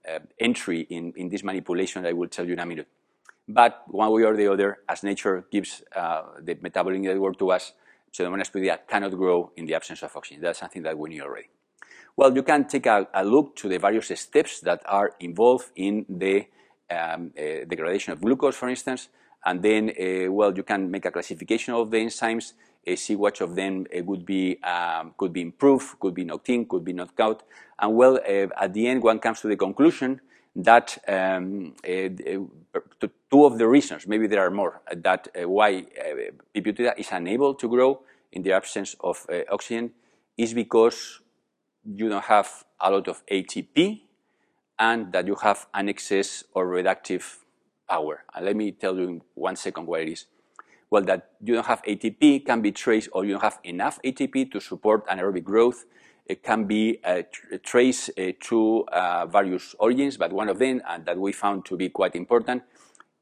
uh, 0.09 0.19
entry 0.39 0.81
in, 0.89 1.13
in 1.15 1.29
this 1.29 1.43
manipulation 1.43 2.03
that 2.03 2.09
I 2.09 2.13
will 2.13 2.29
tell 2.29 2.45
you 2.45 2.53
in 2.53 2.59
a 2.59 2.65
minute. 2.65 2.87
But 3.47 3.83
one 3.87 4.11
way 4.11 4.23
or 4.23 4.35
the 4.35 4.51
other, 4.51 4.79
as 4.89 5.03
nature 5.03 5.45
gives 5.51 5.83
uh, 5.95 6.23
the 6.41 6.57
metabolic 6.61 6.99
network 7.01 7.37
to 7.39 7.51
us, 7.51 7.73
Pseudomonas 8.11 8.49
putida 8.51 8.79
cannot 8.87 9.11
grow 9.11 9.51
in 9.55 9.65
the 9.65 9.75
absence 9.75 10.01
of 10.03 10.15
oxygen. 10.15 10.41
That's 10.41 10.59
something 10.59 10.83
that 10.83 10.97
we 10.97 11.09
knew 11.09 11.23
already. 11.23 11.49
Well, 12.17 12.33
you 12.33 12.43
can 12.43 12.65
take 12.65 12.85
a, 12.85 13.07
a 13.13 13.23
look 13.25 13.55
to 13.57 13.67
the 13.67 13.77
various 13.77 14.07
steps 14.19 14.61
that 14.61 14.81
are 14.85 15.11
involved 15.19 15.71
in 15.75 16.05
the 16.07 16.47
um, 16.89 17.33
uh, 17.37 17.65
degradation 17.67 18.13
of 18.13 18.21
glucose, 18.21 18.55
for 18.55 18.69
instance, 18.69 19.09
and 19.45 19.61
then, 19.61 19.89
uh, 19.89 20.31
well, 20.31 20.55
you 20.55 20.63
can 20.63 20.89
make 20.89 21.05
a 21.05 21.11
classification 21.11 21.73
of 21.73 21.91
the 21.91 21.97
enzymes, 21.97 22.53
uh, 22.87 22.95
see 22.95 23.15
which 23.15 23.41
of 23.41 23.55
them 23.55 23.85
uh, 23.95 24.01
would 24.03 24.25
be, 24.25 24.61
um, 24.63 25.13
could 25.17 25.33
be 25.33 25.41
improved, 25.41 25.99
could 25.99 26.13
be 26.13 26.23
knocked 26.23 26.49
in, 26.49 26.65
could 26.65 26.85
be 26.85 26.93
knocked 26.93 27.19
out, 27.19 27.43
and 27.79 27.95
well, 27.95 28.17
uh, 28.17 28.47
at 28.61 28.73
the 28.73 28.87
end, 28.87 29.03
one 29.03 29.19
comes 29.19 29.41
to 29.41 29.47
the 29.47 29.57
conclusion 29.57 30.21
that 30.55 30.97
um, 31.07 31.75
uh, 31.83 32.79
two 33.29 33.45
of 33.45 33.57
the 33.57 33.67
reasons, 33.67 34.07
maybe 34.07 34.27
there 34.27 34.45
are 34.45 34.51
more, 34.51 34.81
that 34.95 35.27
why 35.43 35.85
P. 36.53 36.61
putida 36.61 36.97
is 36.97 37.09
unable 37.11 37.53
to 37.55 37.67
grow 37.67 38.01
in 38.31 38.41
the 38.41 38.53
absence 38.53 38.95
of 39.01 39.25
oxygen 39.51 39.91
is 40.37 40.53
because 40.53 41.21
you 41.83 42.09
don't 42.09 42.23
have 42.25 42.65
a 42.79 42.91
lot 42.91 43.07
of 43.07 43.25
ATP 43.27 44.01
and 44.79 45.11
that 45.13 45.27
you 45.27 45.35
have 45.35 45.67
an 45.73 45.89
excess 45.89 46.43
or 46.53 46.67
reductive 46.67 47.37
power. 47.87 48.23
And 48.33 48.45
let 48.45 48.55
me 48.55 48.71
tell 48.71 48.95
you 48.97 49.03
in 49.03 49.21
one 49.35 49.55
second 49.55 49.85
what 49.85 50.01
it 50.01 50.09
is. 50.09 50.25
Well, 50.89 51.03
that 51.03 51.31
you 51.41 51.55
don't 51.55 51.65
have 51.65 51.83
ATP 51.83 52.45
can 52.45 52.61
be 52.61 52.71
traced 52.71 53.09
or 53.13 53.25
you 53.25 53.33
don't 53.33 53.43
have 53.43 53.59
enough 53.63 53.99
ATP 54.03 54.51
to 54.51 54.59
support 54.59 55.07
anaerobic 55.07 55.43
growth. 55.43 55.85
Can 56.43 56.65
be 56.65 56.99
uh, 57.03 57.21
traced 57.63 58.09
uh, 58.17 58.31
to 58.49 58.83
uh, 58.85 59.27
various 59.27 59.75
origins, 59.77 60.17
but 60.17 60.33
one 60.33 60.49
of 60.49 60.57
them, 60.57 60.81
and 60.87 61.05
that 61.05 61.19
we 61.19 61.31
found 61.31 61.65
to 61.65 61.77
be 61.77 61.89
quite 61.89 62.15
important, 62.15 62.63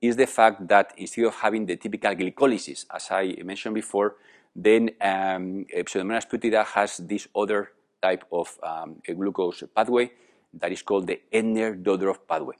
is 0.01 0.15
the 0.15 0.25
fact 0.25 0.67
that 0.69 0.93
instead 0.97 1.25
of 1.25 1.35
having 1.35 1.65
the 1.65 1.75
typical 1.75 2.15
glycolysis, 2.15 2.85
as 2.93 3.07
I 3.11 3.35
mentioned 3.43 3.75
before, 3.75 4.15
then 4.55 4.91
um, 5.01 5.65
Pseudomonas 5.73 6.29
putida 6.29 6.65
has 6.65 6.97
this 6.97 7.27
other 7.35 7.71
type 8.01 8.23
of 8.31 8.57
um, 8.63 9.01
glucose 9.05 9.63
pathway 9.75 10.11
that 10.53 10.71
is 10.71 10.81
called 10.81 11.07
the 11.07 11.19
Ettner-Dodorov 11.33 12.19
pathway. 12.27 12.55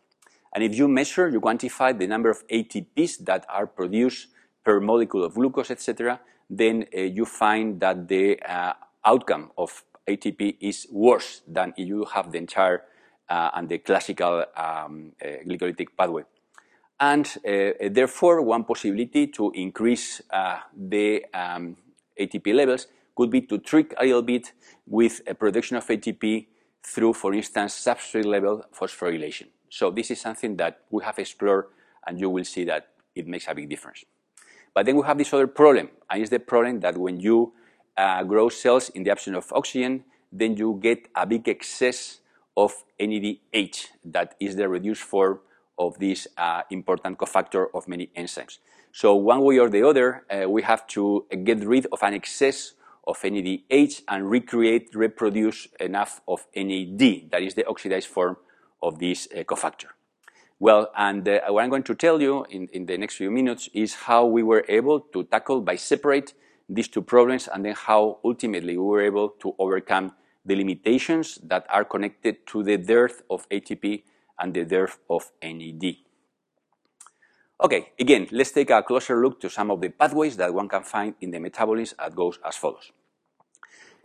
And 0.53 0.63
if 0.63 0.75
you 0.75 0.87
measure, 0.87 1.29
you 1.29 1.41
quantify 1.41 1.97
the 1.97 2.07
number 2.07 2.29
of 2.29 2.47
ATPs 2.47 3.25
that 3.25 3.45
are 3.49 3.67
produced 3.67 4.27
per 4.63 4.79
molecule 4.79 5.23
of 5.23 5.33
glucose, 5.35 5.71
etc., 5.71 6.19
then 6.49 6.85
uh, 6.95 7.01
you 7.01 7.25
find 7.25 7.79
that 7.79 8.07
the 8.07 8.39
uh, 8.41 8.73
outcome 9.05 9.51
of 9.57 9.83
ATP 10.07 10.57
is 10.59 10.87
worse 10.91 11.41
than 11.47 11.73
if 11.77 11.87
you 11.87 12.05
have 12.05 12.31
the 12.31 12.37
entire 12.37 12.83
uh, 13.29 13.51
and 13.53 13.69
the 13.69 13.77
classical 13.77 14.45
um, 14.55 15.13
uh, 15.21 15.27
glycolytic 15.47 15.87
pathway. 15.97 16.23
And 16.99 17.25
uh, 17.45 17.89
therefore, 17.89 18.41
one 18.41 18.63
possibility 18.63 19.27
to 19.27 19.51
increase 19.51 20.21
uh, 20.29 20.59
the 20.75 21.25
um, 21.33 21.75
ATP 22.19 22.53
levels 22.53 22.87
could 23.15 23.29
be 23.29 23.41
to 23.41 23.57
trick 23.59 23.93
a 23.97 24.05
little 24.05 24.21
bit 24.21 24.53
with 24.85 25.21
a 25.27 25.33
production 25.33 25.77
of 25.77 25.87
ATP 25.87 26.47
through, 26.85 27.13
for 27.13 27.33
instance, 27.33 27.73
substrate 27.73 28.25
level 28.25 28.65
phosphorylation. 28.77 29.47
So 29.69 29.89
this 29.89 30.11
is 30.11 30.21
something 30.21 30.57
that 30.57 30.81
we 30.91 31.03
have 31.03 31.17
explored 31.17 31.65
and 32.05 32.19
you 32.19 32.29
will 32.29 32.43
see 32.43 32.65
that 32.65 32.89
it 33.15 33.27
makes 33.27 33.47
a 33.47 33.55
big 33.55 33.69
difference. 33.69 34.05
But 34.73 34.85
then 34.85 34.95
we 34.95 35.03
have 35.03 35.17
this 35.17 35.31
other 35.33 35.47
problem, 35.47 35.89
and 36.09 36.21
it's 36.21 36.31
the 36.31 36.39
problem 36.39 36.79
that 36.79 36.97
when 36.97 37.19
you 37.19 37.53
uh, 37.97 38.23
grow 38.23 38.49
cells 38.49 38.89
in 38.89 39.03
the 39.03 39.11
absence 39.11 39.37
of 39.37 39.51
oxygen, 39.53 40.03
then 40.31 40.57
you 40.57 40.79
get 40.81 41.07
a 41.15 41.25
big 41.25 41.47
excess 41.47 42.19
of 42.55 42.73
NADH, 42.99 43.87
that 44.05 44.35
is 44.39 44.55
the 44.55 44.67
reduced 44.69 45.01
form 45.01 45.39
of 45.77 45.97
this 45.99 46.27
uh, 46.37 46.61
important 46.69 47.17
cofactor 47.17 47.67
of 47.73 47.87
many 47.87 48.09
enzymes. 48.15 48.59
So 48.91 49.15
one 49.15 49.41
way 49.41 49.57
or 49.57 49.69
the 49.69 49.87
other, 49.87 50.23
uh, 50.29 50.49
we 50.49 50.61
have 50.61 50.85
to 50.87 51.25
get 51.43 51.65
rid 51.65 51.87
of 51.91 52.03
an 52.03 52.13
excess 52.13 52.73
of 53.07 53.19
NADH 53.21 54.03
and 54.07 54.29
recreate, 54.29 54.89
reproduce 54.93 55.67
enough 55.79 56.21
of 56.27 56.45
NAD, 56.55 57.31
that 57.31 57.41
is 57.41 57.55
the 57.55 57.65
oxidized 57.67 58.07
form 58.07 58.37
of 58.81 58.99
this 58.99 59.27
uh, 59.35 59.43
cofactor. 59.43 59.87
Well, 60.59 60.91
and 60.95 61.27
uh, 61.27 61.41
what 61.49 61.63
I'm 61.63 61.69
going 61.69 61.83
to 61.83 61.95
tell 61.95 62.21
you 62.21 62.45
in, 62.49 62.67
in 62.71 62.85
the 62.85 62.97
next 62.97 63.15
few 63.15 63.31
minutes 63.31 63.67
is 63.73 63.95
how 63.95 64.25
we 64.25 64.43
were 64.43 64.63
able 64.69 64.99
to 64.99 65.23
tackle 65.23 65.61
by 65.61 65.75
separate 65.75 66.33
these 66.69 66.87
two 66.87 67.01
problems 67.01 67.47
and 67.53 67.65
then 67.65 67.75
how 67.75 68.19
ultimately 68.23 68.77
we 68.77 68.83
were 68.83 69.01
able 69.01 69.29
to 69.29 69.53
overcome 69.59 70.13
the 70.45 70.55
limitations 70.55 71.39
that 71.43 71.65
are 71.69 71.85
connected 71.85 72.45
to 72.47 72.63
the 72.63 72.77
dearth 72.77 73.23
of 73.29 73.47
ATP 73.49 74.03
and 74.39 74.53
the 74.53 74.65
dearth 74.65 74.99
of 75.09 75.31
NAD. 75.41 75.95
Okay, 77.63 77.91
again, 77.97 78.27
let's 78.31 78.51
take 78.51 78.71
a 78.71 78.83
closer 78.83 79.21
look 79.21 79.39
to 79.39 79.49
some 79.49 79.71
of 79.71 79.79
the 79.79 79.89
pathways 79.89 80.35
that 80.37 80.53
one 80.53 80.67
can 80.67 80.83
find 80.83 81.15
in 81.21 81.31
the 81.31 81.39
metabolism 81.39 81.95
that 81.99 82.15
goes 82.15 82.39
as 82.45 82.57
follows. 82.57 82.91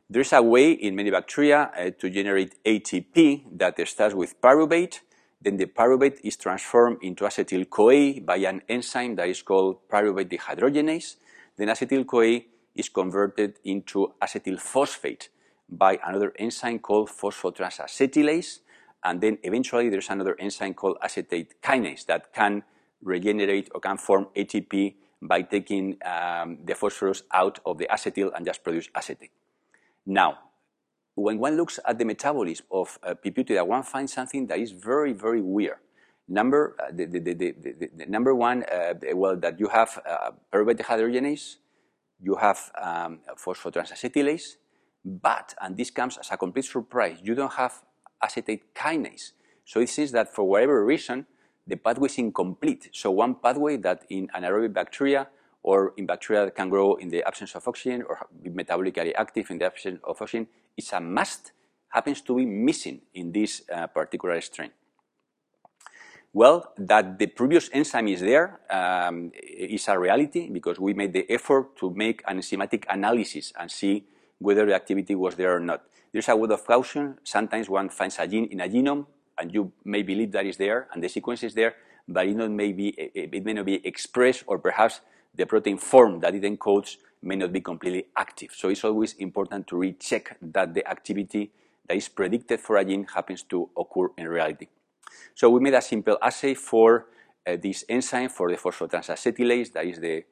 There's 0.09 0.33
a 0.33 0.43
way 0.43 0.73
in 0.73 0.95
many 0.95 1.11
bacteria 1.11 1.71
uh, 1.77 1.91
to 1.99 2.09
generate 2.09 2.63
ATP 2.65 3.59
that 3.59 3.77
starts 3.89 4.15
with 4.15 4.41
pyruvate. 4.41 5.01
Then 5.41 5.57
the 5.57 5.67
pyruvate 5.67 6.21
is 6.25 6.37
transformed 6.37 6.99
into 7.03 7.25
acetyl-CoA 7.25 8.21
by 8.25 8.37
an 8.37 8.63
enzyme 8.69 9.17
that 9.17 9.29
is 9.29 9.43
called 9.43 9.89
pyruvate 9.89 10.31
dehydrogenase. 10.31 11.17
Then 11.59 11.69
acetyl-CoA 11.69 12.45
is 12.75 12.89
converted 12.89 13.59
into 13.65 14.15
acetyl 14.23 14.61
phosphate 14.61 15.29
by 15.69 15.99
another 16.05 16.33
enzyme 16.39 16.79
called 16.79 17.11
phosphotransacetylase. 17.11 18.61
And 19.05 19.21
then 19.21 19.39
eventually 19.43 19.91
there's 19.91 20.09
another 20.09 20.37
enzyme 20.39 20.75
called 20.75 20.97
acetate 21.03 21.61
kinase 21.63 22.07
that 22.07 22.33
can 22.33 22.63
regenerate 23.03 23.69
or 23.75 23.81
can 23.81 23.99
form 23.99 24.29
ATP 24.37 24.95
by 25.21 25.43
taking 25.43 25.99
um, 26.05 26.59
the 26.65 26.75
phosphorus 26.75 27.25
out 27.33 27.59
of 27.67 27.79
the 27.79 27.87
acetyl 27.87 28.31
and 28.35 28.47
just 28.47 28.63
produce 28.63 28.89
acetate. 28.95 29.31
Now, 30.07 30.39
when 31.15 31.39
one 31.39 31.57
looks 31.57 31.81
at 31.85 31.99
the 31.99 32.05
metabolism 32.05 32.67
of 32.71 32.99
uh, 33.03 33.15
piputida, 33.15 33.67
one 33.67 33.83
finds 33.83 34.13
something 34.13 34.47
that 34.47 34.59
is 34.61 34.71
very, 34.71 35.13
very 35.13 35.43
weird. 35.43 35.79
Number, 36.29 36.77
uh, 36.79 36.93
the, 36.93 37.07
the, 37.07 37.21
the, 37.21 37.91
the, 37.97 38.07
number 38.07 38.35
one, 38.35 38.65
uh, 38.65 38.95
well, 39.15 39.37
that 39.37 39.59
you 39.59 39.69
have 39.69 39.99
uh, 40.07 40.33
pyruvate 40.53 40.79
dehydrogenase, 40.79 41.57
you 42.21 42.35
have 42.35 42.71
um, 42.81 43.21
phosphotransacetylase, 43.37 44.57
but, 45.05 45.55
and 45.61 45.77
this 45.77 45.91
comes 45.91 46.19
as 46.19 46.29
a 46.31 46.37
complete 46.37 46.67
surprise, 46.67 47.19
you 47.23 47.35
don't 47.35 47.55
have 47.55 47.83
acetate 48.23 48.75
kinase. 48.75 49.33
So 49.65 49.81
it 49.81 49.89
seems 49.89 50.13
that 50.13 50.35
for 50.35 50.45
whatever 50.45 50.85
reason, 50.85 51.27
the 51.67 51.77
pathway 51.77 52.07
is 52.07 52.19
incomplete. 52.19 52.91
So 52.93 53.11
one 53.11 53.37
pathway 53.37 53.77
that 53.79 54.05
in 54.11 54.29
anaerobic 54.29 54.73
bacteria 54.73 55.29
or 55.63 55.93
in 55.97 56.07
bacteria 56.07 56.45
that 56.47 56.55
can 56.55 56.69
grow 56.69 56.95
in 56.97 57.09
the 57.09 57.23
absence 57.27 57.55
of 57.55 57.67
oxygen 57.67 58.03
or 58.03 58.27
be 58.43 58.51
metabolically 58.51 59.13
active 59.17 59.51
in 59.51 59.59
the 59.59 59.67
absence 59.67 60.01
of 60.05 60.21
oxygen 60.21 60.47
is 60.77 60.93
a 60.93 61.01
must, 61.01 61.53
happens 61.89 62.21
to 62.23 62.37
be 62.37 62.47
missing 62.47 63.01
in 63.15 63.33
this 63.33 63.63
uh, 63.73 63.87
particular 63.87 64.41
strain. 64.41 64.71
Well, 66.35 66.73
that 66.77 67.19
the 67.19 67.27
previous 67.27 67.71
enzyme 67.73 68.09
is 68.09 68.21
there 68.21 68.61
um, 68.71 69.33
is 69.35 69.89
a 69.89 69.99
reality 69.99 70.51
because 70.51 70.79
we 70.79 70.93
made 70.93 71.15
the 71.15 71.25
effort 71.31 71.75
to 71.79 71.91
make 71.91 72.23
an 72.29 72.39
enzymatic 72.39 72.85
analysis 72.91 73.53
and 73.59 73.71
see 73.71 74.05
whether 74.39 74.67
the 74.67 74.75
activity 74.75 75.15
was 75.15 75.37
there 75.37 75.57
or 75.57 75.61
not. 75.61 75.85
There's 76.13 76.29
a 76.29 76.37
word 76.37 76.53
of 76.53 76.67
caution. 76.67 77.19
Sometimes 77.25 77.71
one 77.71 77.89
finds 77.89 78.19
a 78.19 78.27
gene 78.27 78.45
in 78.51 78.61
a 78.61 78.69
genome 78.69 79.07
and 79.39 79.55
you 79.55 79.73
may 79.85 80.03
believe 80.03 80.33
that 80.33 80.45
is 80.45 80.59
there 80.59 80.89
and 80.93 81.03
the 81.03 81.09
sequence 81.09 81.43
is 81.45 81.55
there, 81.55 81.77
but 82.07 82.27
it, 82.27 82.37
not 82.37 82.51
may 82.51 82.73
be, 82.73 82.89
it 82.89 83.43
may 83.43 83.55
not 83.55 83.65
be 83.65 83.87
expressed 83.87 84.45
or 84.47 84.59
perhaps 84.59 85.01
the 85.35 85.47
protein 85.47 85.79
form 85.79 86.21
that 86.21 86.35
it 86.35 86.43
encodes 86.43 86.99
may 87.23 87.37
not 87.37 87.53
be 87.55 87.63
completely 87.63 88.05
active. 88.15 88.51
So 88.55 88.69
it's 88.69 88.85
always 88.85 89.15
important 89.15 89.67
to 89.69 89.79
recheck 89.79 90.37
that 90.43 90.75
the 90.75 90.87
activity 90.87 91.53
that 91.87 91.97
is 91.97 92.09
predicted 92.09 92.61
for 92.61 92.77
a 92.77 92.85
gene 92.85 93.07
happens 93.15 93.43
to 93.45 93.71
occur 93.77 94.09
in 94.19 94.29
reality. 94.29 94.69
So 95.35 95.51
we 95.51 95.61
made 95.61 95.75
a 95.75 95.83
simple 95.83 96.19
assay 96.21 96.55
for 96.55 97.07
uh, 97.47 97.57
this 97.61 97.85
enzyme 97.89 98.29
for 98.29 98.51
the 98.51 98.57
phosphotransacetylase, 98.57 99.73
that 99.73 99.87
is 99.87 100.01
the 100.01 100.25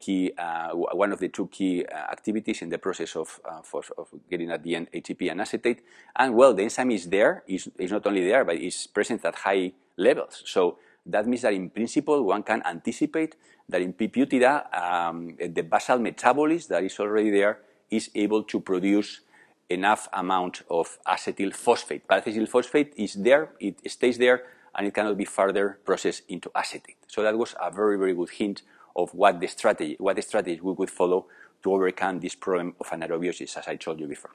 key, 0.00 0.32
uh, 0.38 0.70
one 0.70 1.12
of 1.12 1.20
the 1.20 1.28
two 1.28 1.48
key 1.48 1.84
uh, 1.84 1.94
activities 1.94 2.62
in 2.62 2.68
the 2.68 2.78
process 2.78 3.14
of, 3.14 3.40
uh, 3.44 3.60
of, 3.98 4.08
getting 4.30 4.50
at 4.50 4.62
the 4.62 4.74
end 4.74 4.88
ATP 4.92 5.30
and 5.30 5.40
acetate. 5.40 5.82
And 6.16 6.34
well, 6.34 6.54
the 6.54 6.62
enzyme 6.62 6.90
is 6.92 7.08
there, 7.08 7.44
is 7.46 7.68
not 7.78 8.06
only 8.06 8.26
there, 8.26 8.44
but 8.44 8.56
it's 8.56 8.86
present 8.86 9.24
at 9.24 9.34
high 9.36 9.72
levels. 9.96 10.42
So 10.46 10.78
that 11.04 11.26
means 11.26 11.42
that 11.42 11.52
in 11.52 11.70
principle, 11.70 12.24
one 12.24 12.42
can 12.42 12.62
anticipate 12.64 13.36
that 13.68 13.82
in 13.82 13.92
Piputida, 13.92 14.74
um, 14.76 15.36
the 15.36 15.62
basal 15.62 15.98
metabolism 15.98 16.74
that 16.74 16.84
is 16.84 16.98
already 16.98 17.30
there 17.30 17.60
is 17.90 18.10
able 18.14 18.42
to 18.44 18.60
produce 18.60 19.20
enough 19.68 20.08
amount 20.12 20.62
of 20.70 20.98
acetyl 21.06 21.54
phosphate. 21.54 22.02
But 22.06 22.24
acetyl 22.24 22.48
phosphate 22.48 22.94
is 22.96 23.14
there, 23.14 23.50
it 23.60 23.90
stays 23.90 24.18
there, 24.18 24.44
and 24.74 24.86
it 24.86 24.94
cannot 24.94 25.16
be 25.16 25.24
further 25.24 25.78
processed 25.84 26.22
into 26.28 26.50
acetate. 26.54 26.96
So 27.06 27.22
that 27.22 27.36
was 27.36 27.54
a 27.60 27.70
very, 27.70 27.98
very 27.98 28.14
good 28.14 28.30
hint 28.30 28.62
of 28.94 29.12
what 29.14 29.40
the 29.40 29.46
strategy, 29.46 29.96
what 29.98 30.16
the 30.16 30.22
strategy 30.22 30.60
we 30.60 30.72
would 30.72 30.90
follow 30.90 31.26
to 31.62 31.72
overcome 31.72 32.20
this 32.20 32.34
problem 32.34 32.74
of 32.80 32.88
anaerobiosis, 32.90 33.56
as 33.56 33.66
I 33.66 33.76
told 33.76 34.00
you 34.00 34.06
before. 34.06 34.32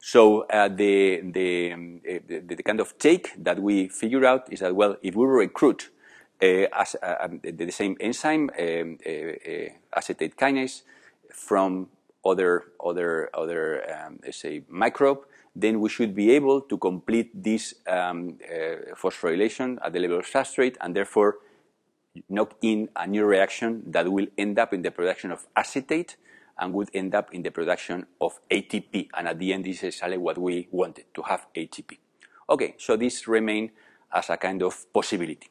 So 0.00 0.42
uh, 0.42 0.68
the, 0.68 1.20
the, 1.24 1.72
um, 1.72 2.00
the, 2.04 2.40
the, 2.40 2.62
kind 2.62 2.80
of 2.80 2.98
take 2.98 3.32
that 3.42 3.60
we 3.60 3.88
figure 3.88 4.24
out 4.24 4.52
is 4.52 4.60
that, 4.60 4.74
well, 4.74 4.96
if 5.02 5.14
we 5.14 5.26
recruit 5.26 5.90
uh, 6.40 6.46
as, 6.72 6.96
uh, 7.02 7.16
um, 7.20 7.40
the, 7.42 7.70
same 7.70 7.96
enzyme, 8.00 8.48
um, 8.58 8.98
uh, 9.04 9.10
uh, 9.10 9.68
acetate 9.92 10.36
kinase, 10.36 10.82
from 11.32 11.88
other, 12.24 12.64
other, 12.84 13.30
other 13.34 13.84
um, 13.92 14.18
let's 14.22 14.40
say, 14.40 14.62
microbe, 14.68 15.20
then 15.54 15.80
we 15.80 15.88
should 15.88 16.14
be 16.14 16.30
able 16.30 16.60
to 16.60 16.76
complete 16.78 17.30
this 17.34 17.74
um, 17.86 18.38
uh, 18.44 18.94
phosphorylation 18.94 19.78
at 19.84 19.92
the 19.92 19.98
level 19.98 20.18
of 20.18 20.26
substrate 20.26 20.76
and 20.80 20.94
therefore 20.94 21.38
knock 22.28 22.54
in 22.62 22.88
a 22.96 23.06
new 23.06 23.24
reaction 23.24 23.82
that 23.86 24.10
will 24.10 24.26
end 24.36 24.58
up 24.58 24.72
in 24.72 24.82
the 24.82 24.90
production 24.90 25.30
of 25.30 25.46
acetate 25.56 26.16
and 26.58 26.72
would 26.74 26.90
end 26.92 27.14
up 27.14 27.32
in 27.32 27.42
the 27.42 27.50
production 27.50 28.06
of 28.20 28.38
ATP. 28.50 29.08
And 29.16 29.28
at 29.28 29.38
the 29.38 29.52
end, 29.52 29.64
this 29.64 29.78
is 29.78 29.94
exactly 29.94 30.18
what 30.18 30.38
we 30.38 30.68
wanted, 30.70 31.04
to 31.14 31.22
have 31.22 31.46
ATP. 31.54 31.98
Okay, 32.50 32.74
so 32.78 32.96
this 32.96 33.28
remain 33.28 33.70
as 34.12 34.30
a 34.30 34.36
kind 34.36 34.62
of 34.62 34.92
possibility. 34.92 35.50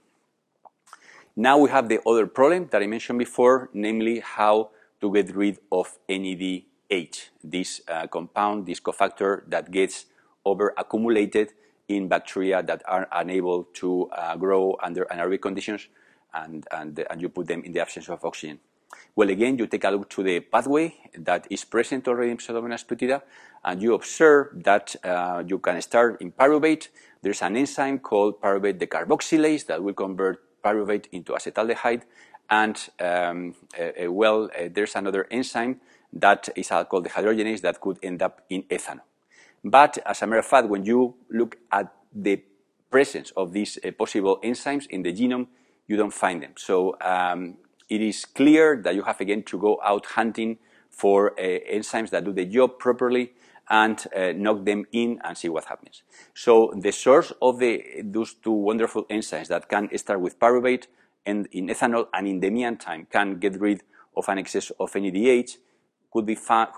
Now 1.36 1.60
we 1.60 1.69
have 1.69 1.88
the 1.88 2.01
other 2.06 2.27
problem 2.27 2.67
that 2.71 2.82
I 2.82 2.88
mentioned 2.88 3.19
before, 3.19 3.69
namely 3.73 4.19
how 4.19 4.71
to 5.01 5.13
get 5.13 5.36
rid 5.36 5.60
of 5.71 5.97
NADH, 6.10 7.29
this 7.43 7.81
uh, 7.88 8.07
compound, 8.07 8.65
this 8.65 8.79
cofactor 8.79 9.41
that 9.49 9.71
gets 9.71 10.05
over 10.45 10.73
accumulated 10.77 11.53
in 11.88 12.07
bacteria 12.07 12.63
that 12.63 12.81
are 12.86 13.07
unable 13.12 13.63
to 13.73 14.10
uh, 14.10 14.36
grow 14.36 14.75
under 14.81 15.05
anaerobic 15.05 15.41
conditions 15.41 15.88
and, 16.33 16.65
and, 16.71 17.05
and 17.10 17.21
you 17.21 17.29
put 17.29 17.47
them 17.47 17.63
in 17.63 17.71
the 17.71 17.79
absence 17.79 18.10
of 18.10 18.23
oxygen. 18.23 18.60
Well, 19.15 19.29
again, 19.29 19.57
you 19.57 19.67
take 19.67 19.83
a 19.83 19.89
look 19.89 20.10
to 20.12 20.23
the 20.23 20.39
pathway 20.39 20.95
that 21.17 21.47
is 21.49 21.65
present 21.65 22.07
already 22.07 22.31
in 22.31 22.38
Pseudomonas 22.38 22.86
putida, 22.86 23.21
and 23.63 23.81
you 23.81 23.93
observe 23.93 24.63
that 24.63 24.95
uh, 25.03 25.43
you 25.45 25.60
can 25.60 25.81
start 25.81 26.21
in 26.21 26.31
pyruvate. 26.31 26.89
There's 27.21 27.41
an 27.41 27.57
enzyme 27.57 27.99
called 27.99 28.41
pyruvate 28.41 28.77
decarboxylase 28.79 29.65
that 29.67 29.83
will 29.83 29.93
convert 29.93 30.62
pyruvate 30.63 31.07
into 31.12 31.33
acetaldehyde, 31.33 32.03
and 32.49 32.89
um, 32.99 33.55
uh, 33.77 34.05
uh, 34.05 34.12
well, 34.12 34.45
uh, 34.45 34.69
there's 34.71 34.95
another 34.95 35.27
enzyme 35.29 35.81
that 36.13 36.49
is 36.55 36.69
called 36.69 37.05
dehydrogenase 37.07 37.62
that 37.62 37.81
could 37.81 37.99
end 38.01 38.21
up 38.21 38.41
in 38.49 38.63
ethanol. 38.63 39.01
But 39.63 39.97
as 40.05 40.21
a 40.21 40.27
matter 40.27 40.39
of 40.39 40.45
fact, 40.45 40.69
when 40.69 40.86
you 40.86 41.15
look 41.29 41.57
at 41.71 41.93
the 42.13 42.41
presence 42.89 43.31
of 43.36 43.51
these 43.51 43.77
uh, 43.83 43.91
possible 43.91 44.39
enzymes 44.43 44.88
in 44.88 45.03
the 45.03 45.13
genome, 45.13 45.47
you 45.88 45.97
don't 45.97 46.13
find 46.13 46.41
them. 46.41 46.53
So 46.55 46.95
um, 47.01 47.57
it 47.89 48.01
is 48.01 48.25
clear 48.25 48.81
that 48.83 48.95
you 48.95 49.03
have 49.03 49.19
again 49.19 49.43
to 49.43 49.57
go 49.57 49.79
out 49.83 50.05
hunting 50.05 50.57
for 50.89 51.31
uh, 51.31 51.43
enzymes 51.43 52.10
that 52.12 52.23
do 52.23 52.33
the 52.33 52.45
job 52.45 52.79
properly 52.79 53.33
and 53.69 54.05
uh, 54.15 54.31
knock 54.33 54.63
them 54.63 54.86
in 54.93 55.19
and 55.23 55.38
see 55.38 55.49
what 55.49 55.65
happens. 55.65 56.03
So 56.33 56.73
the 56.77 56.91
source 56.91 57.33
of 57.41 57.60
the, 57.60 57.83
those 58.03 58.33
two 58.33 58.51
wonderful 58.51 59.03
enzymes 59.05 59.47
that 59.47 59.67
can 59.67 59.95
start 59.97 60.21
with 60.21 60.39
pyruvate 60.39 60.88
and 61.27 61.47
in 61.51 61.67
ethanol 61.67 62.07
and 62.13 62.27
in 62.27 62.39
the 62.39 62.49
meantime 62.49 63.05
can 63.11 63.37
get 63.37 63.59
rid 63.59 63.83
of 64.15 64.27
an 64.29 64.39
excess 64.39 64.71
of 64.79 64.91
NADH 64.93 65.57
could 66.11 66.25
be, 66.25 66.37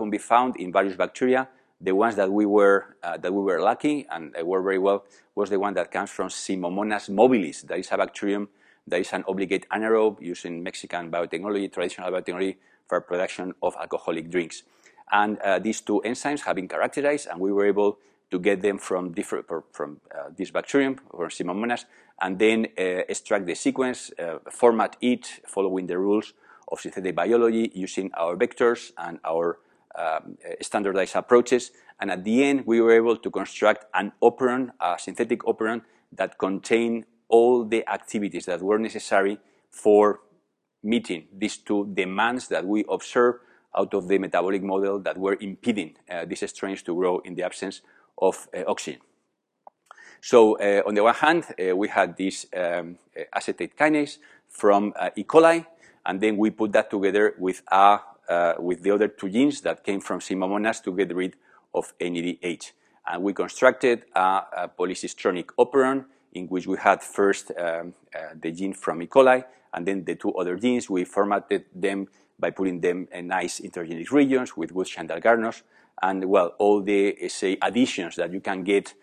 be 0.10 0.18
found 0.18 0.58
in 0.58 0.74
various 0.74 0.96
bacteria. 0.96 1.48
The 1.80 1.96
ones 1.96 2.18
that 2.18 2.30
we 2.30 2.46
were, 2.46 2.98
uh, 3.02 3.18
that 3.18 3.34
we 3.34 3.42
were 3.42 3.62
lucky 3.62 4.06
and 4.12 4.36
uh, 4.36 4.46
worked 4.46 4.66
very 4.66 4.80
well 4.80 5.06
was 5.36 5.50
the 5.50 5.60
one 5.60 5.74
that 5.76 5.92
comes 5.92 6.10
from 6.10 6.28
Simomonas 6.28 7.10
mobilis. 7.10 7.62
That 7.62 7.80
is 7.80 7.88
a 7.92 7.98
bacterium 7.98 8.50
that 8.88 9.00
is 9.00 9.14
an 9.14 9.24
obligate 9.28 9.66
anaerobe 9.72 10.20
used 10.20 10.46
in 10.46 10.62
Mexican 10.62 11.10
biotechnology, 11.10 11.72
traditional 11.72 12.12
biotechnology 12.12 12.58
for 12.88 13.00
production 13.00 13.54
of 13.62 13.76
alcoholic 13.80 14.30
drinks. 14.30 14.64
And 15.12 15.40
uh, 15.40 15.60
these 15.60 15.80
two 15.82 16.02
enzymes 16.04 16.42
have 16.42 16.56
been 16.56 16.68
characterized, 16.68 17.28
and 17.28 17.40
we 17.40 17.54
were 17.54 17.66
able 17.66 18.00
to 18.32 18.40
get 18.40 18.62
them 18.62 18.78
from 18.78 19.12
different 19.12 19.48
from 19.72 20.02
uh, 20.14 20.30
this 20.36 20.52
bacterium, 20.52 21.00
from 21.10 21.30
Simomonas, 21.30 21.86
and 22.22 22.40
then 22.40 22.68
uh, 22.78 23.04
extract 23.08 23.46
the 23.46 23.56
sequence, 23.56 24.12
uh, 24.20 24.40
format 24.52 24.96
it 25.02 25.42
following 25.48 25.88
the 25.88 25.98
rules 25.98 26.34
of 26.72 26.80
synthetic 26.80 27.16
biology 27.16 27.72
using 27.74 28.12
our 28.14 28.36
vectors 28.36 28.92
and 28.98 29.20
our 29.26 29.60
um, 29.96 30.38
standardized 30.62 31.16
approaches. 31.16 31.72
And 32.00 32.12
at 32.12 32.24
the 32.24 32.44
end, 32.44 32.64
we 32.66 32.80
were 32.82 32.92
able 32.92 33.18
to 33.18 33.32
construct 33.32 33.86
an 33.94 34.12
operon, 34.22 34.72
a 34.80 34.98
synthetic 35.00 35.42
operon 35.44 35.82
that 36.14 36.38
contained 36.38 37.06
all 37.28 37.66
the 37.66 37.88
activities 37.90 38.46
that 38.46 38.62
were 38.62 38.80
necessary 38.80 39.40
for 39.72 40.22
meeting 40.82 41.28
these 41.34 41.58
two 41.58 41.92
demands 41.94 42.48
that 42.48 42.66
we 42.66 42.86
observed 42.90 43.40
out 43.78 43.94
of 43.94 44.08
the 44.08 44.18
metabolic 44.18 44.64
model 44.64 45.00
that 45.00 45.18
were 45.18 45.38
impeding 45.40 45.96
uh, 46.10 46.26
these 46.26 46.48
strains 46.50 46.82
to 46.82 46.96
grow 46.96 47.20
in 47.20 47.36
the 47.36 47.44
absence 47.44 47.82
of 48.18 48.48
uh, 48.58 48.64
oxygen. 48.68 49.02
So 50.22 50.58
uh, 50.58 50.84
on 50.86 50.96
the 50.96 51.04
one 51.04 51.16
hand, 51.16 51.46
uh, 51.60 51.76
we 51.76 51.88
had 51.88 52.18
this 52.18 52.46
um, 52.56 52.98
acetate 53.34 53.78
kinase 53.78 54.18
from 54.48 54.94
uh, 55.00 55.10
E. 55.16 55.24
coli, 55.24 55.66
and 56.06 56.20
then 56.20 56.38
we 56.38 56.50
put 56.50 56.72
that 56.74 56.90
together 56.90 57.36
with, 57.38 57.62
uh, 57.72 58.00
with 58.60 58.84
the 58.84 58.92
other 58.92 59.08
two 59.08 59.30
genes 59.30 59.62
that 59.62 59.84
came 59.84 60.02
from 60.02 60.20
Simomonas 60.20 60.84
to 60.84 60.96
get 60.96 61.16
rid 61.16 61.36
of 61.74 61.94
NADH. 62.00 62.72
And 63.08 63.24
we 63.24 63.34
constructed 63.34 64.06
a, 64.16 64.20
a 64.58 64.72
polycistronic 64.78 65.46
operon 65.58 66.06
in 66.34 66.48
which 66.48 66.68
we 66.68 66.78
had 66.78 67.02
first 67.02 67.52
um, 67.58 67.94
the 68.40 68.52
gene 68.52 68.74
from 68.74 69.02
E. 69.02 69.08
coli, 69.08 69.44
and 69.74 69.86
then 69.86 70.04
the 70.04 70.16
two 70.16 70.34
other 70.34 70.58
genes, 70.58 70.90
we 70.90 71.06
formatted 71.06 71.66
them 71.74 72.08
by 72.38 72.50
putting 72.50 72.80
them 72.80 73.08
in 73.12 73.28
nice 73.28 73.60
intergenic 73.60 74.12
regions 74.12 74.56
with 74.56 74.74
good 74.74 74.88
Chandler-Garnos, 74.88 75.62
and 76.02 76.24
well, 76.26 76.54
all 76.58 76.82
the, 76.82 77.16
uh, 77.24 77.28
say, 77.28 77.58
additions 77.62 78.16
that 78.16 78.32
you 78.32 78.40
can 78.40 78.64
get 78.64 78.88
uh, 78.90 78.94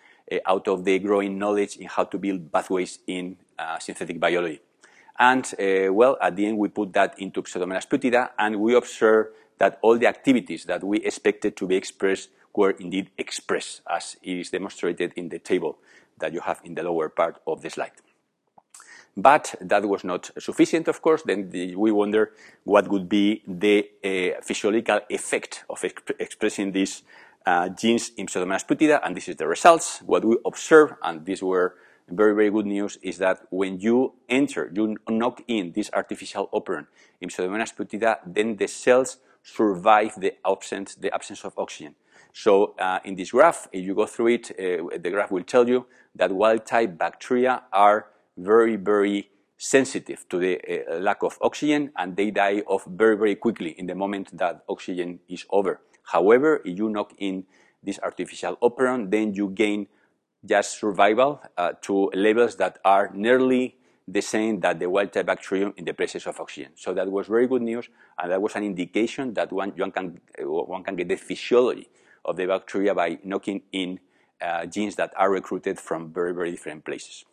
out 0.45 0.69
of 0.69 0.85
the 0.85 0.99
growing 0.99 1.39
knowledge 1.39 1.77
in 1.77 1.87
how 1.87 2.05
to 2.05 2.19
build 2.19 2.53
pathways 2.53 2.99
in 3.07 3.37
uh, 3.59 3.79
synthetic 3.79 4.19
biology. 4.19 4.61
And 5.19 5.45
uh, 5.59 5.93
well, 5.93 6.19
at 6.21 6.37
the 6.37 6.47
end, 6.47 6.59
we 6.59 6.69
put 6.69 6.93
that 6.93 7.19
into 7.19 7.43
Pseudomonas 7.43 7.89
putida, 7.89 8.31
and 8.39 8.61
we 8.61 8.75
observed 8.75 9.31
that 9.59 9.79
all 9.83 9.97
the 9.97 10.07
activities 10.07 10.65
that 10.65 10.85
we 10.85 10.99
expected 10.99 11.57
to 11.57 11.67
be 11.67 11.77
expressed 11.77 12.29
were 12.55 12.71
indeed 12.73 13.11
expressed, 13.17 13.83
as 13.89 14.17
is 14.23 14.51
demonstrated 14.51 15.13
in 15.17 15.29
the 15.29 15.39
table 15.39 15.79
that 16.19 16.33
you 16.33 16.41
have 16.41 16.61
in 16.65 16.75
the 16.75 16.83
lower 16.83 17.09
part 17.09 17.41
of 17.47 17.63
the 17.63 17.71
slide. 17.71 17.93
But 19.17 19.55
that 19.63 19.87
was 19.89 20.05
not 20.05 20.31
sufficient, 20.39 20.89
of 20.89 21.01
course. 21.01 21.23
Then 21.23 21.49
the, 21.49 21.75
we 21.75 21.91
wonder 21.91 22.33
what 22.65 22.89
would 22.89 23.09
be 23.09 23.43
the 23.47 23.89
uh, 24.05 24.43
physiological 24.43 25.01
effect 25.09 25.65
of 25.71 25.81
exp 25.81 26.11
expressing 26.19 26.73
these 26.73 27.03
uh, 27.47 27.69
genes 27.69 28.11
in 28.17 28.27
Pseudomonas 28.27 28.67
putida, 28.67 29.01
and 29.05 29.17
this 29.17 29.29
is 29.29 29.37
the 29.37 29.47
results. 29.47 30.01
What 30.05 30.25
we 30.25 30.37
observe, 30.45 30.95
and 31.03 31.25
these 31.25 31.43
were 31.43 31.77
very, 32.09 32.35
very 32.35 32.51
good 32.51 32.67
news, 32.67 32.99
is 33.03 33.19
that 33.19 33.43
when 33.51 33.81
you 33.81 34.15
enter, 34.29 34.71
you 34.75 34.97
knock 35.09 35.43
in 35.47 35.73
this 35.73 35.91
artificial 35.93 36.49
operon 36.53 36.87
in 37.21 37.29
Pseudomonas 37.29 37.75
putida, 37.75 38.19
then 38.27 38.57
the 38.57 38.67
cells 38.67 39.19
survive 39.43 40.15
the 40.19 40.35
absence, 40.45 40.97
the 40.97 41.15
absence 41.15 41.45
of 41.45 41.55
oxygen. 41.57 41.95
So 42.33 42.75
uh, 42.79 42.99
in 43.05 43.15
this 43.15 43.31
graph, 43.31 43.69
if 43.73 43.85
you 43.85 43.95
go 43.95 44.07
through 44.07 44.29
it, 44.29 44.51
uh, 44.51 44.99
the 44.99 45.11
graph 45.11 45.31
will 45.31 45.45
tell 45.45 45.69
you 45.69 45.87
that 46.17 46.33
wild-type 46.33 46.99
bacteria 46.99 47.63
are 47.73 48.09
very, 48.37 48.77
very 48.77 49.31
sensitive 49.57 50.29
to 50.29 50.39
the 50.39 50.61
uh, 50.61 50.99
lack 50.99 51.23
of 51.23 51.39
oxygen 51.41 51.93
and 51.97 52.17
they 52.17 52.31
die 52.31 52.63
off 52.67 52.85
very, 52.87 53.17
very 53.17 53.37
quickly 53.37 53.71
in 53.71 53.87
the 53.87 53.95
moment 53.95 54.37
that 54.37 54.63
oxygen 54.69 55.21
is 55.29 55.47
over. 55.51 55.81
However, 56.07 56.63
if 56.65 56.79
you 56.79 56.89
knock 56.89 57.13
in 57.19 57.45
this 57.83 57.99
artificial 58.03 58.57
operon, 58.63 59.11
then 59.11 59.35
you 59.35 59.51
gain 59.51 59.87
just 60.45 60.79
survival 60.79 61.41
uh, 61.57 61.73
to 61.83 62.11
levels 62.15 62.57
that 62.57 62.79
are 62.85 63.11
nearly 63.15 63.77
the 64.09 64.21
same 64.21 64.61
that 64.61 64.79
the 64.79 64.89
wild 64.89 65.13
type 65.13 65.27
bacterium 65.27 65.75
in 65.77 65.85
the 65.85 65.93
presence 65.93 66.27
of 66.27 66.39
oxygen. 66.39 66.71
So 66.77 66.95
that 66.95 67.11
was 67.11 67.27
very 67.27 67.49
good 67.49 67.63
news, 67.63 67.89
and 68.19 68.31
that 68.31 68.41
was 68.41 68.55
an 68.55 68.63
indication 68.63 69.35
that 69.35 69.53
one, 69.53 69.71
one, 69.71 69.91
can, 69.91 70.21
uh, 70.41 70.47
one 70.47 70.85
can 70.85 70.95
get 70.95 71.09
the 71.09 71.17
physiology 71.17 71.89
of 72.25 72.37
the 72.37 72.47
bacteria 72.47 72.95
by 72.95 73.19
knocking 73.25 73.63
in 73.73 73.99
uh, 74.41 74.67
genes 74.67 74.95
that 74.97 75.13
are 75.17 75.31
recruited 75.31 75.81
from 75.81 76.13
very, 76.13 76.33
very 76.33 76.51
different 76.53 76.85
places. 76.85 77.25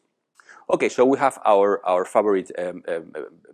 Okay, 0.70 0.90
so 0.90 1.06
we 1.06 1.18
have 1.20 1.40
our, 1.46 1.86
our 1.86 2.06
favorite 2.06 2.52
um, 2.58 2.82
um, 2.88 3.12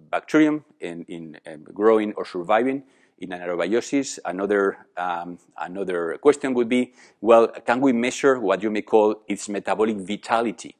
bacterium 0.09 0.63
in, 0.79 1.03
in 1.05 1.37
um, 1.47 1.63
growing 1.73 2.13
or 2.13 2.23
surviving 2.23 2.83
in 3.19 3.29
anaerobiosis. 3.29 4.19
Another, 4.25 4.77
um, 4.97 5.37
another 5.57 6.17
question 6.21 6.53
would 6.53 6.69
be, 6.69 6.93
well, 7.21 7.47
can 7.47 7.81
we 7.81 7.93
measure 7.93 8.39
what 8.39 8.63
you 8.63 8.69
may 8.69 8.81
call 8.81 9.21
its 9.27 9.49
metabolic 9.49 9.97
vitality? 9.97 10.75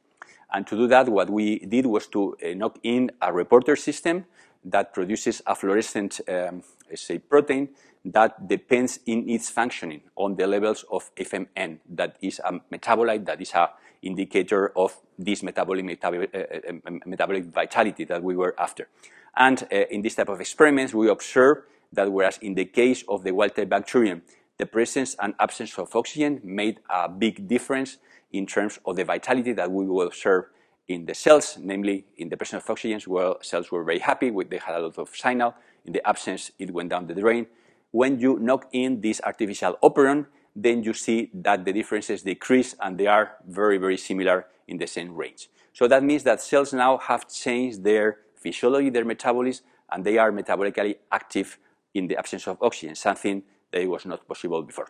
And 0.52 0.66
to 0.68 0.76
do 0.76 0.88
that, 0.88 1.08
what 1.10 1.30
we 1.30 1.60
did 1.60 1.86
was 1.86 2.08
to 2.08 2.36
uh, 2.44 2.54
knock 2.56 2.80
in 2.84 3.12
a 3.22 3.32
reporter 3.32 3.76
system 3.76 4.26
that 4.66 4.94
produces 4.94 5.42
a 5.46 5.56
fluorescent, 5.56 6.22
um, 6.28 6.64
say, 6.96 7.20
protein 7.20 7.70
that 8.06 8.48
depends 8.48 9.00
in 9.06 9.30
its 9.30 9.50
functioning 9.50 10.02
on 10.16 10.36
the 10.36 10.48
levels 10.48 10.86
of 10.92 11.14
FMN. 11.16 11.80
That 11.90 12.18
is 12.22 12.40
a 12.44 12.60
metabolite 12.72 13.26
that 13.26 13.42
is 13.42 13.54
a 13.54 13.70
indicator 14.02 14.72
of 14.78 14.98
this 15.18 15.44
metabolic, 15.44 15.84
metabolic, 15.84 16.34
uh, 16.34 16.38
uh, 16.38 16.92
metabolic 17.06 17.46
vitality 17.46 18.06
that 18.06 18.24
we 18.24 18.36
were 18.36 18.56
after. 18.58 18.88
And 19.36 19.62
uh, 19.72 19.76
in 19.92 20.02
this 20.02 20.16
type 20.16 20.30
of 20.30 20.40
experiments, 20.40 20.94
we 20.94 21.10
observe 21.10 21.64
that 21.94 22.12
whereas 22.12 22.38
in 22.42 22.56
the 22.56 22.66
case 22.66 23.04
of 23.08 23.24
the 23.24 23.34
wild-type 23.34 23.70
bacterium, 23.70 24.22
the 24.58 24.66
presence 24.66 25.16
and 25.20 25.34
absence 25.40 25.78
of 25.78 25.96
oxygen 25.96 26.42
made 26.44 26.80
a 26.90 27.08
big 27.08 27.48
difference 27.48 27.98
in 28.32 28.46
terms 28.46 28.80
of 28.86 28.96
the 28.96 29.06
vitality 29.06 29.54
that 29.54 29.72
we 29.72 29.86
will 29.86 30.08
observe 30.08 30.46
in 30.88 31.06
the 31.06 31.14
cells, 31.14 31.58
namely 31.62 32.06
in 32.18 32.30
the 32.30 32.38
presence 32.38 32.64
of 32.64 32.70
oxygen, 32.70 33.00
well, 33.08 33.38
cells 33.42 33.72
were 33.72 33.84
very 33.84 34.00
happy, 34.00 34.32
they 34.50 34.58
had 34.58 34.76
a 34.76 34.80
lot 34.80 34.98
of 34.98 35.10
signal. 35.16 35.54
In 35.86 35.94
the 35.94 36.08
absence, 36.08 36.52
it 36.60 36.72
went 36.72 36.90
down 36.90 37.08
the 37.08 37.14
drain. 37.14 37.48
When 37.92 38.20
you 38.20 38.38
knock 38.40 38.68
in 38.72 39.02
this 39.02 39.22
artificial 39.24 39.78
operon, 39.82 40.28
then 40.56 40.84
you 40.84 40.94
see 40.94 41.30
that 41.34 41.64
the 41.64 41.72
differences 41.72 42.24
decrease 42.24 42.76
and 42.82 42.98
they 42.98 43.08
are 43.08 43.38
very, 43.48 43.78
very 43.78 43.98
similar 43.98 44.48
in 44.68 44.78
the 44.78 44.88
same 44.88 45.16
range. 45.16 45.50
So 45.74 45.88
that 45.88 46.04
means 46.04 46.24
that 46.24 46.42
cells 46.42 46.74
now 46.74 46.98
have 46.98 47.30
changed 47.30 47.84
their 47.84 48.18
physiology, 48.36 48.90
their 48.90 49.06
metabolism, 49.06 49.66
and 49.92 50.04
they 50.04 50.18
are 50.18 50.32
metabolically 50.32 50.96
active 51.12 51.58
in 51.94 52.08
the 52.08 52.18
absence 52.18 52.48
of 52.48 52.58
oxygen, 52.62 52.96
something 52.96 53.44
that 53.72 53.88
was 53.88 54.06
not 54.06 54.28
possible 54.28 54.62
before. 54.64 54.88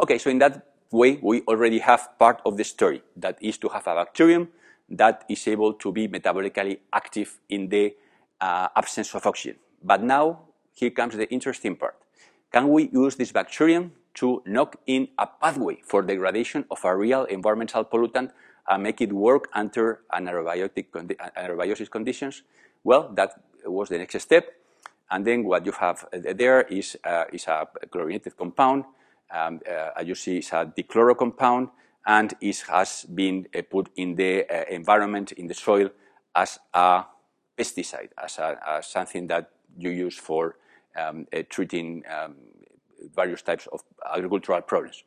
Okay, 0.00 0.18
so 0.18 0.30
in 0.30 0.38
that 0.38 0.66
way, 0.90 1.18
we 1.22 1.42
already 1.42 1.78
have 1.78 2.08
part 2.18 2.40
of 2.44 2.56
the 2.56 2.64
story, 2.64 3.02
that 3.16 3.38
is 3.40 3.58
to 3.58 3.68
have 3.68 3.86
a 3.86 3.94
bacterium 3.94 4.48
that 4.88 5.24
is 5.28 5.46
able 5.48 5.74
to 5.74 5.92
be 5.92 6.08
metabolically 6.08 6.78
active 6.92 7.38
in 7.48 7.68
the 7.68 7.94
uh, 8.40 8.68
absence 8.74 9.14
of 9.14 9.26
oxygen. 9.26 9.58
But 9.82 10.02
now, 10.02 10.40
here 10.74 10.90
comes 10.90 11.16
the 11.16 11.28
interesting 11.30 11.76
part. 11.76 11.96
Can 12.52 12.68
we 12.68 12.88
use 12.92 13.16
this 13.16 13.32
bacterium 13.32 13.92
to 14.14 14.42
knock 14.46 14.76
in 14.86 15.08
a 15.18 15.26
pathway 15.26 15.78
for 15.84 16.02
degradation 16.02 16.64
of 16.70 16.84
a 16.84 16.96
real 16.96 17.24
environmental 17.24 17.84
pollutant 17.84 18.30
and 18.68 18.82
make 18.82 19.00
it 19.00 19.12
work 19.12 19.48
under 19.52 20.00
anaerobiotic 20.12 20.90
condi 20.90 21.16
anaerobiosis 21.36 21.90
conditions? 21.90 22.42
Well, 22.84 23.10
that 23.14 23.42
was 23.64 23.88
the 23.90 23.98
next 23.98 24.18
step. 24.20 24.48
And 25.10 25.26
then 25.26 25.44
what 25.44 25.64
you 25.64 25.72
have 25.72 26.06
there 26.12 26.62
is, 26.62 26.96
uh, 27.04 27.24
is 27.32 27.46
a 27.46 27.66
chlorinated 27.90 28.36
compound. 28.36 28.84
Um, 29.30 29.60
uh, 29.68 29.90
as 29.96 30.06
you 30.06 30.14
see, 30.14 30.38
it's 30.38 30.52
a 30.52 30.72
dichloro 30.76 31.16
compound, 31.16 31.68
and 32.06 32.34
it 32.40 32.64
has 32.68 33.04
been 33.04 33.46
uh, 33.54 33.62
put 33.70 33.90
in 33.96 34.14
the 34.14 34.44
uh, 34.44 34.64
environment, 34.70 35.32
in 35.32 35.46
the 35.46 35.54
soil, 35.54 35.90
as 36.34 36.58
a 36.72 37.04
pesticide, 37.56 38.10
as, 38.22 38.38
a, 38.38 38.58
as 38.66 38.86
something 38.86 39.26
that 39.26 39.50
you 39.76 39.90
use 39.90 40.16
for 40.16 40.56
um, 40.96 41.26
uh, 41.32 41.42
treating 41.48 42.02
um, 42.10 42.34
various 43.14 43.42
types 43.42 43.66
of 43.72 43.82
agricultural 44.14 44.62
problems. 44.62 45.04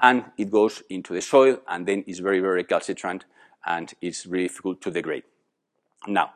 and 0.00 0.24
it 0.36 0.50
goes 0.50 0.82
into 0.90 1.14
the 1.14 1.22
soil 1.22 1.58
and 1.68 1.86
then 1.86 2.04
it's 2.06 2.18
very, 2.18 2.40
very 2.40 2.56
recalcitrant 2.56 3.24
and 3.66 3.94
it's 4.00 4.26
really 4.26 4.48
difficult 4.48 4.80
to 4.82 4.90
degrade. 4.90 5.24
Now, 6.06 6.34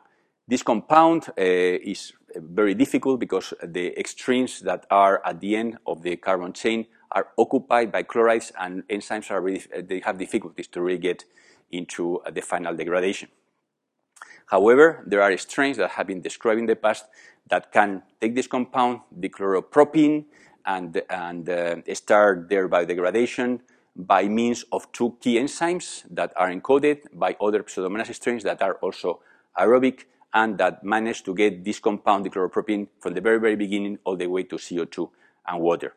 this 0.49 0.63
compound 0.63 1.29
uh, 1.29 1.33
is 1.37 2.15
very 2.35 2.75
difficult 2.75 3.21
because 3.21 3.53
the 3.63 3.99
extremes 3.99 4.61
that 4.61 4.87
are 4.91 5.21
at 5.25 5.41
the 5.41 5.55
end 5.55 5.77
of 5.87 6.03
the 6.03 6.17
carbon 6.17 6.53
chain 6.53 6.87
are 7.13 7.29
occupied 7.37 7.93
by 7.93 8.03
chlorides 8.03 8.51
and 8.59 8.87
enzymes 8.89 9.31
are 9.31 9.41
really, 9.41 9.63
they 9.83 10.01
have 10.01 10.19
difficulties 10.19 10.67
to 10.69 10.81
really 10.81 10.99
get 10.99 11.25
into 11.71 12.21
the 12.33 12.41
final 12.41 12.75
degradation. 12.75 13.29
However, 14.47 15.05
there 15.07 15.21
are 15.21 15.37
strains 15.37 15.77
that 15.77 15.91
have 15.91 16.07
been 16.07 16.23
described 16.23 16.59
in 16.59 16.67
the 16.67 16.77
past 16.77 17.05
that 17.49 17.71
can 17.71 18.03
take 18.21 18.35
this 18.35 18.47
compound, 18.47 19.01
the 19.13 19.29
chloropropene, 19.29 20.25
and, 20.65 21.03
and 21.11 21.49
uh, 21.49 21.77
start 21.95 22.49
their 22.49 22.69
biodegradation 22.69 23.61
by 23.97 24.29
means 24.29 24.65
of 24.73 24.91
two 24.93 25.17
key 25.21 25.37
enzymes 25.37 26.05
that 26.11 26.33
are 26.37 26.51
encoded 26.51 27.01
by 27.13 27.37
other 27.41 27.63
Pseudomonas 27.63 28.15
strains 28.15 28.43
that 28.45 28.63
are 28.63 28.75
also 28.75 29.21
aerobic 29.59 30.05
and 30.35 30.59
that 30.59 30.85
managed 30.85 31.25
to 31.25 31.35
get 31.35 31.64
this 31.64 31.79
compound, 31.79 32.25
the 32.25 32.31
chloropropene, 32.31 32.88
from 33.01 33.14
the 33.14 33.21
very, 33.21 33.41
very 33.41 33.57
beginning 33.57 33.99
all 34.05 34.17
the 34.17 34.27
way 34.27 34.43
to 34.43 34.57
CO2 34.57 35.11
and 35.47 35.61
water. 35.61 35.95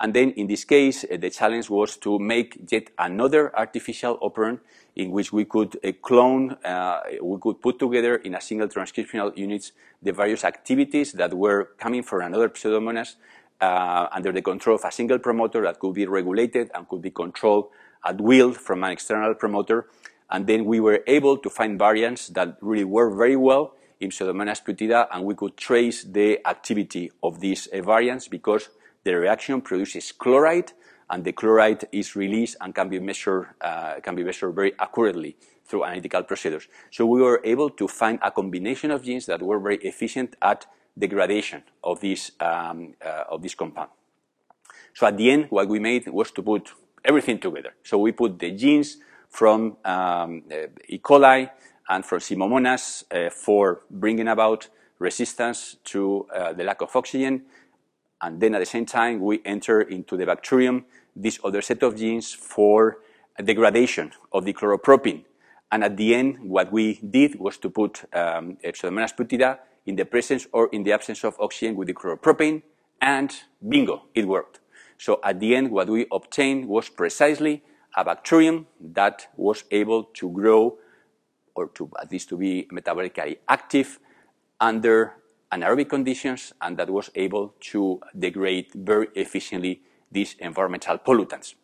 And 0.00 0.14
then 0.14 0.30
in 0.30 0.46
this 0.46 0.64
case, 0.64 1.04
uh, 1.04 1.18
the 1.18 1.28
challenge 1.28 1.68
was 1.68 1.98
to 1.98 2.18
make 2.18 2.58
yet 2.70 2.88
another 2.98 3.54
artificial 3.56 4.18
operant 4.22 4.60
in 4.96 5.10
which 5.10 5.30
we 5.30 5.44
could 5.44 5.78
uh, 5.84 5.92
clone, 6.00 6.52
uh, 6.64 7.00
we 7.22 7.38
could 7.38 7.60
put 7.60 7.78
together 7.78 8.16
in 8.16 8.34
a 8.34 8.40
single 8.40 8.66
transcriptional 8.68 9.36
units 9.36 9.72
the 10.02 10.12
various 10.12 10.44
activities 10.44 11.12
that 11.12 11.34
were 11.34 11.72
coming 11.78 12.02
from 12.02 12.22
another 12.22 12.48
pseudomonas 12.48 13.16
under 13.60 14.32
the 14.32 14.40
control 14.40 14.76
of 14.76 14.84
a 14.86 14.90
single 14.90 15.18
promoter 15.18 15.62
that 15.62 15.78
could 15.78 15.94
be 15.94 16.06
regulated 16.06 16.70
and 16.74 16.88
could 16.88 17.02
be 17.02 17.10
controlled 17.10 17.68
at 18.06 18.18
will 18.18 18.54
from 18.54 18.82
an 18.84 18.92
external 18.92 19.34
promoter. 19.34 19.86
And 20.30 20.46
then 20.46 20.64
we 20.64 20.80
were 20.80 21.02
able 21.06 21.36
to 21.38 21.50
find 21.50 21.78
variants 21.78 22.28
that 22.28 22.56
really 22.60 22.84
work 22.84 23.16
very 23.16 23.36
well 23.36 23.74
in 23.98 24.10
Pseudomonas 24.10 24.62
putida, 24.64 25.06
and 25.12 25.24
we 25.24 25.34
could 25.34 25.56
trace 25.56 26.04
the 26.04 26.38
activity 26.46 27.10
of 27.22 27.40
these 27.40 27.66
uh, 27.66 27.82
variants 27.82 28.28
because 28.28 28.70
the 29.04 29.14
reaction 29.14 29.60
produces 29.60 30.12
chloride, 30.12 30.72
and 31.10 31.24
the 31.24 31.32
chloride 31.32 31.84
is 31.92 32.14
released 32.16 32.56
and 32.60 32.74
can 32.74 32.88
be 32.88 33.00
measured, 33.00 33.48
uh, 33.60 33.94
can 34.00 34.14
be 34.14 34.22
measured 34.22 34.54
very 34.54 34.72
accurately 34.78 35.36
through 35.64 35.84
analytical 35.84 36.22
procedures. 36.22 36.68
So 36.90 37.04
we 37.06 37.20
were 37.20 37.40
able 37.44 37.70
to 37.70 37.88
find 37.88 38.18
a 38.22 38.30
combination 38.30 38.90
of 38.90 39.02
genes 39.02 39.26
that 39.26 39.42
were 39.42 39.58
very 39.58 39.78
efficient 39.78 40.36
at 40.40 40.66
degradation 40.98 41.62
of 41.82 42.00
this, 42.00 42.32
um, 42.40 42.94
uh, 43.04 43.24
of 43.28 43.42
this 43.42 43.54
compound. 43.54 43.90
So 44.94 45.06
at 45.06 45.16
the 45.16 45.30
end, 45.30 45.46
what 45.50 45.68
we 45.68 45.78
made 45.78 46.08
was 46.08 46.30
to 46.32 46.42
put 46.42 46.72
everything 47.04 47.38
together. 47.38 47.74
So 47.82 47.98
we 47.98 48.12
put 48.12 48.38
the 48.38 48.50
genes 48.52 48.98
from 49.30 49.76
um, 49.84 50.42
E. 50.88 50.98
coli 50.98 51.50
and 51.88 52.04
from 52.04 52.18
Pseudomonas 52.18 53.04
uh, 53.10 53.30
for 53.30 53.80
bringing 53.90 54.28
about 54.28 54.68
resistance 54.98 55.76
to 55.84 56.26
uh, 56.34 56.52
the 56.52 56.62
lack 56.62 56.82
of 56.82 56.94
oxygen, 56.94 57.42
and 58.20 58.40
then 58.40 58.54
at 58.54 58.58
the 58.58 58.66
same 58.66 58.84
time, 58.84 59.20
we 59.20 59.40
enter 59.44 59.80
into 59.80 60.16
the 60.16 60.26
bacterium 60.26 60.84
this 61.16 61.40
other 61.42 61.62
set 61.62 61.82
of 61.82 61.96
genes 61.96 62.34
for 62.34 62.98
degradation 63.42 64.12
of 64.32 64.44
the 64.44 64.52
chloropropene. 64.52 65.24
And 65.72 65.84
at 65.84 65.96
the 65.96 66.14
end, 66.14 66.38
what 66.42 66.70
we 66.70 67.00
did 67.08 67.38
was 67.38 67.56
to 67.58 67.70
put 67.70 68.04
um, 68.12 68.58
Pseudomonas 68.62 69.16
putida 69.16 69.58
in 69.86 69.96
the 69.96 70.04
presence 70.04 70.46
or 70.52 70.68
in 70.72 70.82
the 70.82 70.92
absence 70.92 71.24
of 71.24 71.36
oxygen 71.40 71.76
with 71.76 71.88
the 71.88 71.94
chloropropene, 71.94 72.62
and 73.00 73.34
bingo, 73.66 74.02
it 74.14 74.26
worked. 74.26 74.60
So 74.98 75.18
at 75.24 75.40
the 75.40 75.56
end, 75.56 75.70
what 75.70 75.88
we 75.88 76.06
obtained 76.12 76.68
was 76.68 76.90
precisely 76.90 77.62
a 77.96 78.04
bacterium 78.04 78.66
that 78.80 79.28
was 79.36 79.64
able 79.70 80.04
to 80.04 80.30
grow 80.30 80.78
or 81.54 81.68
to 81.68 81.90
at 82.00 82.10
least 82.10 82.28
to 82.28 82.36
be 82.36 82.68
metabolically 82.72 83.38
active 83.48 83.98
under 84.60 85.14
anaerobic 85.52 85.88
conditions 85.88 86.52
and 86.60 86.76
that 86.76 86.88
was 86.88 87.10
able 87.14 87.54
to 87.60 88.00
degrade 88.18 88.66
very 88.74 89.08
efficiently 89.14 89.82
these 90.12 90.36
environmental 90.38 90.98
pollutants. 90.98 91.54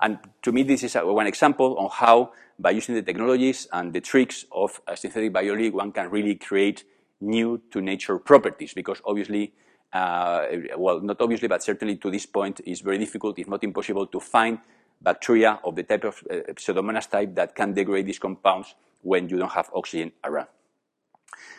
And 0.00 0.18
to 0.42 0.52
me, 0.52 0.62
this 0.62 0.82
is 0.82 0.94
one 0.94 1.26
example 1.26 1.78
on 1.78 1.88
how, 1.90 2.32
by 2.58 2.70
using 2.70 2.94
the 2.94 3.02
technologies 3.02 3.66
and 3.72 3.92
the 3.92 4.00
tricks 4.00 4.44
of 4.52 4.80
synthetic 4.94 5.32
biology, 5.32 5.70
one 5.70 5.92
can 5.92 6.10
really 6.10 6.34
create 6.34 6.84
new 7.20 7.62
to 7.70 7.80
nature 7.80 8.18
properties 8.18 8.74
because 8.74 9.00
obviously, 9.04 9.54
uh, 9.92 10.46
well, 10.76 11.00
not 11.00 11.20
obviously, 11.20 11.48
but 11.48 11.62
certainly 11.62 11.96
to 11.96 12.10
this 12.10 12.26
point, 12.26 12.60
it's 12.66 12.80
very 12.80 12.98
difficult, 12.98 13.38
if 13.38 13.48
not 13.48 13.64
impossible, 13.64 14.06
to 14.06 14.20
find 14.20 14.58
bacteria 15.00 15.60
of 15.64 15.76
the 15.76 15.82
type 15.82 16.04
of 16.04 16.22
uh, 16.30 16.52
Pseudomonas 16.54 17.08
type 17.10 17.34
that 17.34 17.54
can 17.54 17.72
degrade 17.74 18.06
these 18.06 18.18
compounds 18.18 18.74
when 19.02 19.28
you 19.28 19.38
don't 19.38 19.52
have 19.52 19.70
oxygen 19.74 20.12
around. 20.24 20.48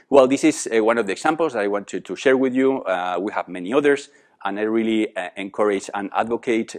Well, 0.10 0.28
this 0.28 0.44
is 0.44 0.68
uh, 0.74 0.84
one 0.84 0.98
of 0.98 1.06
the 1.06 1.12
examples 1.12 1.54
that 1.54 1.64
I 1.64 1.68
wanted 1.68 2.06
to 2.06 2.16
share 2.16 2.38
with 2.38 2.54
you. 2.54 2.84
Uh, 2.84 3.18
we 3.20 3.32
have 3.34 3.48
many 3.48 3.74
others, 3.74 4.10
and 4.44 4.60
I 4.60 4.64
really 4.64 5.16
uh, 5.16 5.30
encourage 5.36 5.90
and 5.94 6.10
advocate 6.14 6.76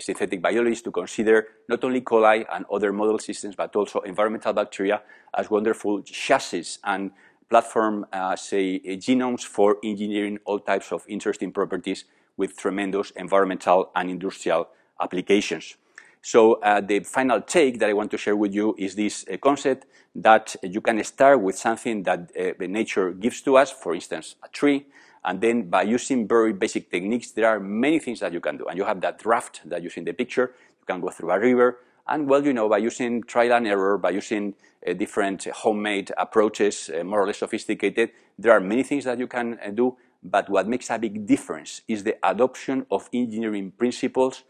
synthetic 0.00 0.40
biologists 0.40 0.82
to 0.84 0.90
consider 0.90 1.46
not 1.68 1.84
only 1.84 2.00
coli 2.00 2.44
and 2.52 2.64
other 2.72 2.92
model 2.92 3.18
systems, 3.18 3.54
but 3.56 3.74
also 3.76 4.00
environmental 4.00 4.52
bacteria 4.52 5.02
as 5.36 5.50
wonderful 5.50 6.02
chassis 6.02 6.78
and 6.84 7.10
platform, 7.48 8.06
uh, 8.12 8.36
say, 8.36 8.80
genomes 8.98 9.42
for 9.42 9.78
engineering 9.82 10.38
all 10.44 10.58
types 10.58 10.92
of 10.92 11.04
interesting 11.08 11.52
properties 11.52 12.04
with 12.36 12.56
tremendous 12.56 13.10
environmental 13.12 13.90
and 13.94 14.10
industrial 14.10 14.68
applications. 15.00 15.76
So 16.22 16.54
uh, 16.54 16.80
the 16.80 17.00
final 17.00 17.40
take 17.40 17.78
that 17.78 17.88
I 17.88 17.92
want 17.92 18.10
to 18.10 18.18
share 18.18 18.36
with 18.36 18.52
you 18.52 18.74
is 18.78 18.94
this 18.94 19.24
uh, 19.32 19.36
concept 19.36 19.86
that 20.16 20.56
you 20.62 20.80
can 20.80 21.02
start 21.04 21.40
with 21.40 21.56
something 21.56 22.02
that 22.02 22.30
uh, 22.38 22.66
nature 22.66 23.12
gives 23.12 23.40
to 23.42 23.56
us, 23.56 23.70
for 23.70 23.94
instance, 23.94 24.34
a 24.42 24.48
tree, 24.48 24.86
and 25.24 25.40
then 25.40 25.68
by 25.68 25.82
using 25.82 26.26
very 26.26 26.52
basic 26.52 26.90
techniques, 26.90 27.32
there 27.32 27.48
are 27.48 27.60
many 27.60 27.98
things 27.98 28.20
that 28.20 28.32
you 28.32 28.40
can 28.40 28.56
do. 28.56 28.66
And 28.66 28.78
you 28.78 28.84
have 28.84 29.00
that 29.02 29.24
raft 29.24 29.60
that 29.68 29.82
you 29.82 29.90
see 29.90 30.00
in 30.00 30.04
the 30.04 30.12
picture. 30.12 30.54
You 30.80 30.86
can 30.86 31.00
go 31.00 31.10
through 31.10 31.30
a 31.30 31.38
river. 31.38 31.80
And 32.06 32.28
well, 32.28 32.44
you 32.44 32.52
know, 32.52 32.68
by 32.68 32.78
using 32.78 33.22
trial 33.22 33.52
and 33.52 33.66
error, 33.66 33.98
by 33.98 34.10
using 34.10 34.54
uh, 34.86 34.94
different 34.94 35.44
homemade 35.44 36.12
approaches, 36.16 36.88
uh, 36.88 37.04
more 37.04 37.22
or 37.22 37.26
less 37.26 37.38
sophisticated, 37.38 38.10
there 38.38 38.52
are 38.52 38.60
many 38.60 38.82
things 38.82 39.04
that 39.04 39.18
you 39.18 39.26
can 39.26 39.58
uh, 39.62 39.70
do. 39.70 39.96
But 40.22 40.48
what 40.48 40.66
makes 40.66 40.88
a 40.90 40.98
big 40.98 41.26
difference 41.26 41.82
is 41.86 42.04
the 42.04 42.16
adoption 42.22 42.86
of 42.90 43.08
engineering 43.12 43.72
principles 43.72 44.44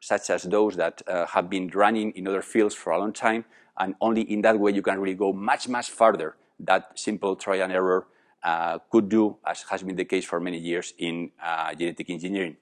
such 0.00 0.30
as 0.30 0.42
those 0.44 0.76
that 0.76 1.02
uh, 1.06 1.26
have 1.26 1.48
been 1.48 1.68
running 1.68 2.10
in 2.12 2.26
other 2.26 2.42
fields 2.42 2.74
for 2.74 2.92
a 2.92 2.98
long 2.98 3.12
time. 3.12 3.44
And 3.78 3.94
only 4.00 4.22
in 4.22 4.42
that 4.42 4.58
way 4.58 4.72
you 4.72 4.82
can 4.82 4.98
really 5.00 5.14
go 5.14 5.32
much, 5.32 5.68
much 5.68 5.90
further 5.90 6.36
that 6.60 6.98
simple 6.98 7.36
trial 7.36 7.62
and 7.62 7.72
error 7.72 8.06
uh, 8.42 8.78
could 8.90 9.08
do, 9.08 9.36
as 9.46 9.62
has 9.70 9.82
been 9.82 9.96
the 9.96 10.04
case 10.04 10.24
for 10.24 10.40
many 10.40 10.58
years 10.58 10.94
in 10.98 11.30
uh, 11.42 11.74
genetic 11.74 12.10
engineering. 12.10 12.56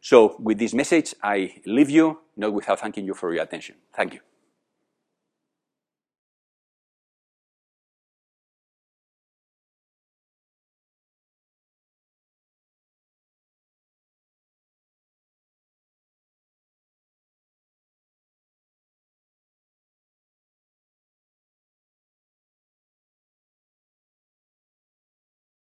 So 0.00 0.36
with 0.38 0.58
this 0.58 0.72
message, 0.72 1.14
I 1.22 1.60
leave 1.66 1.90
you, 1.90 2.18
not 2.36 2.52
without 2.52 2.80
thanking 2.80 3.04
you 3.04 3.14
for 3.14 3.32
your 3.32 3.42
attention. 3.42 3.76
Thank 3.92 4.14
you. 4.14 4.20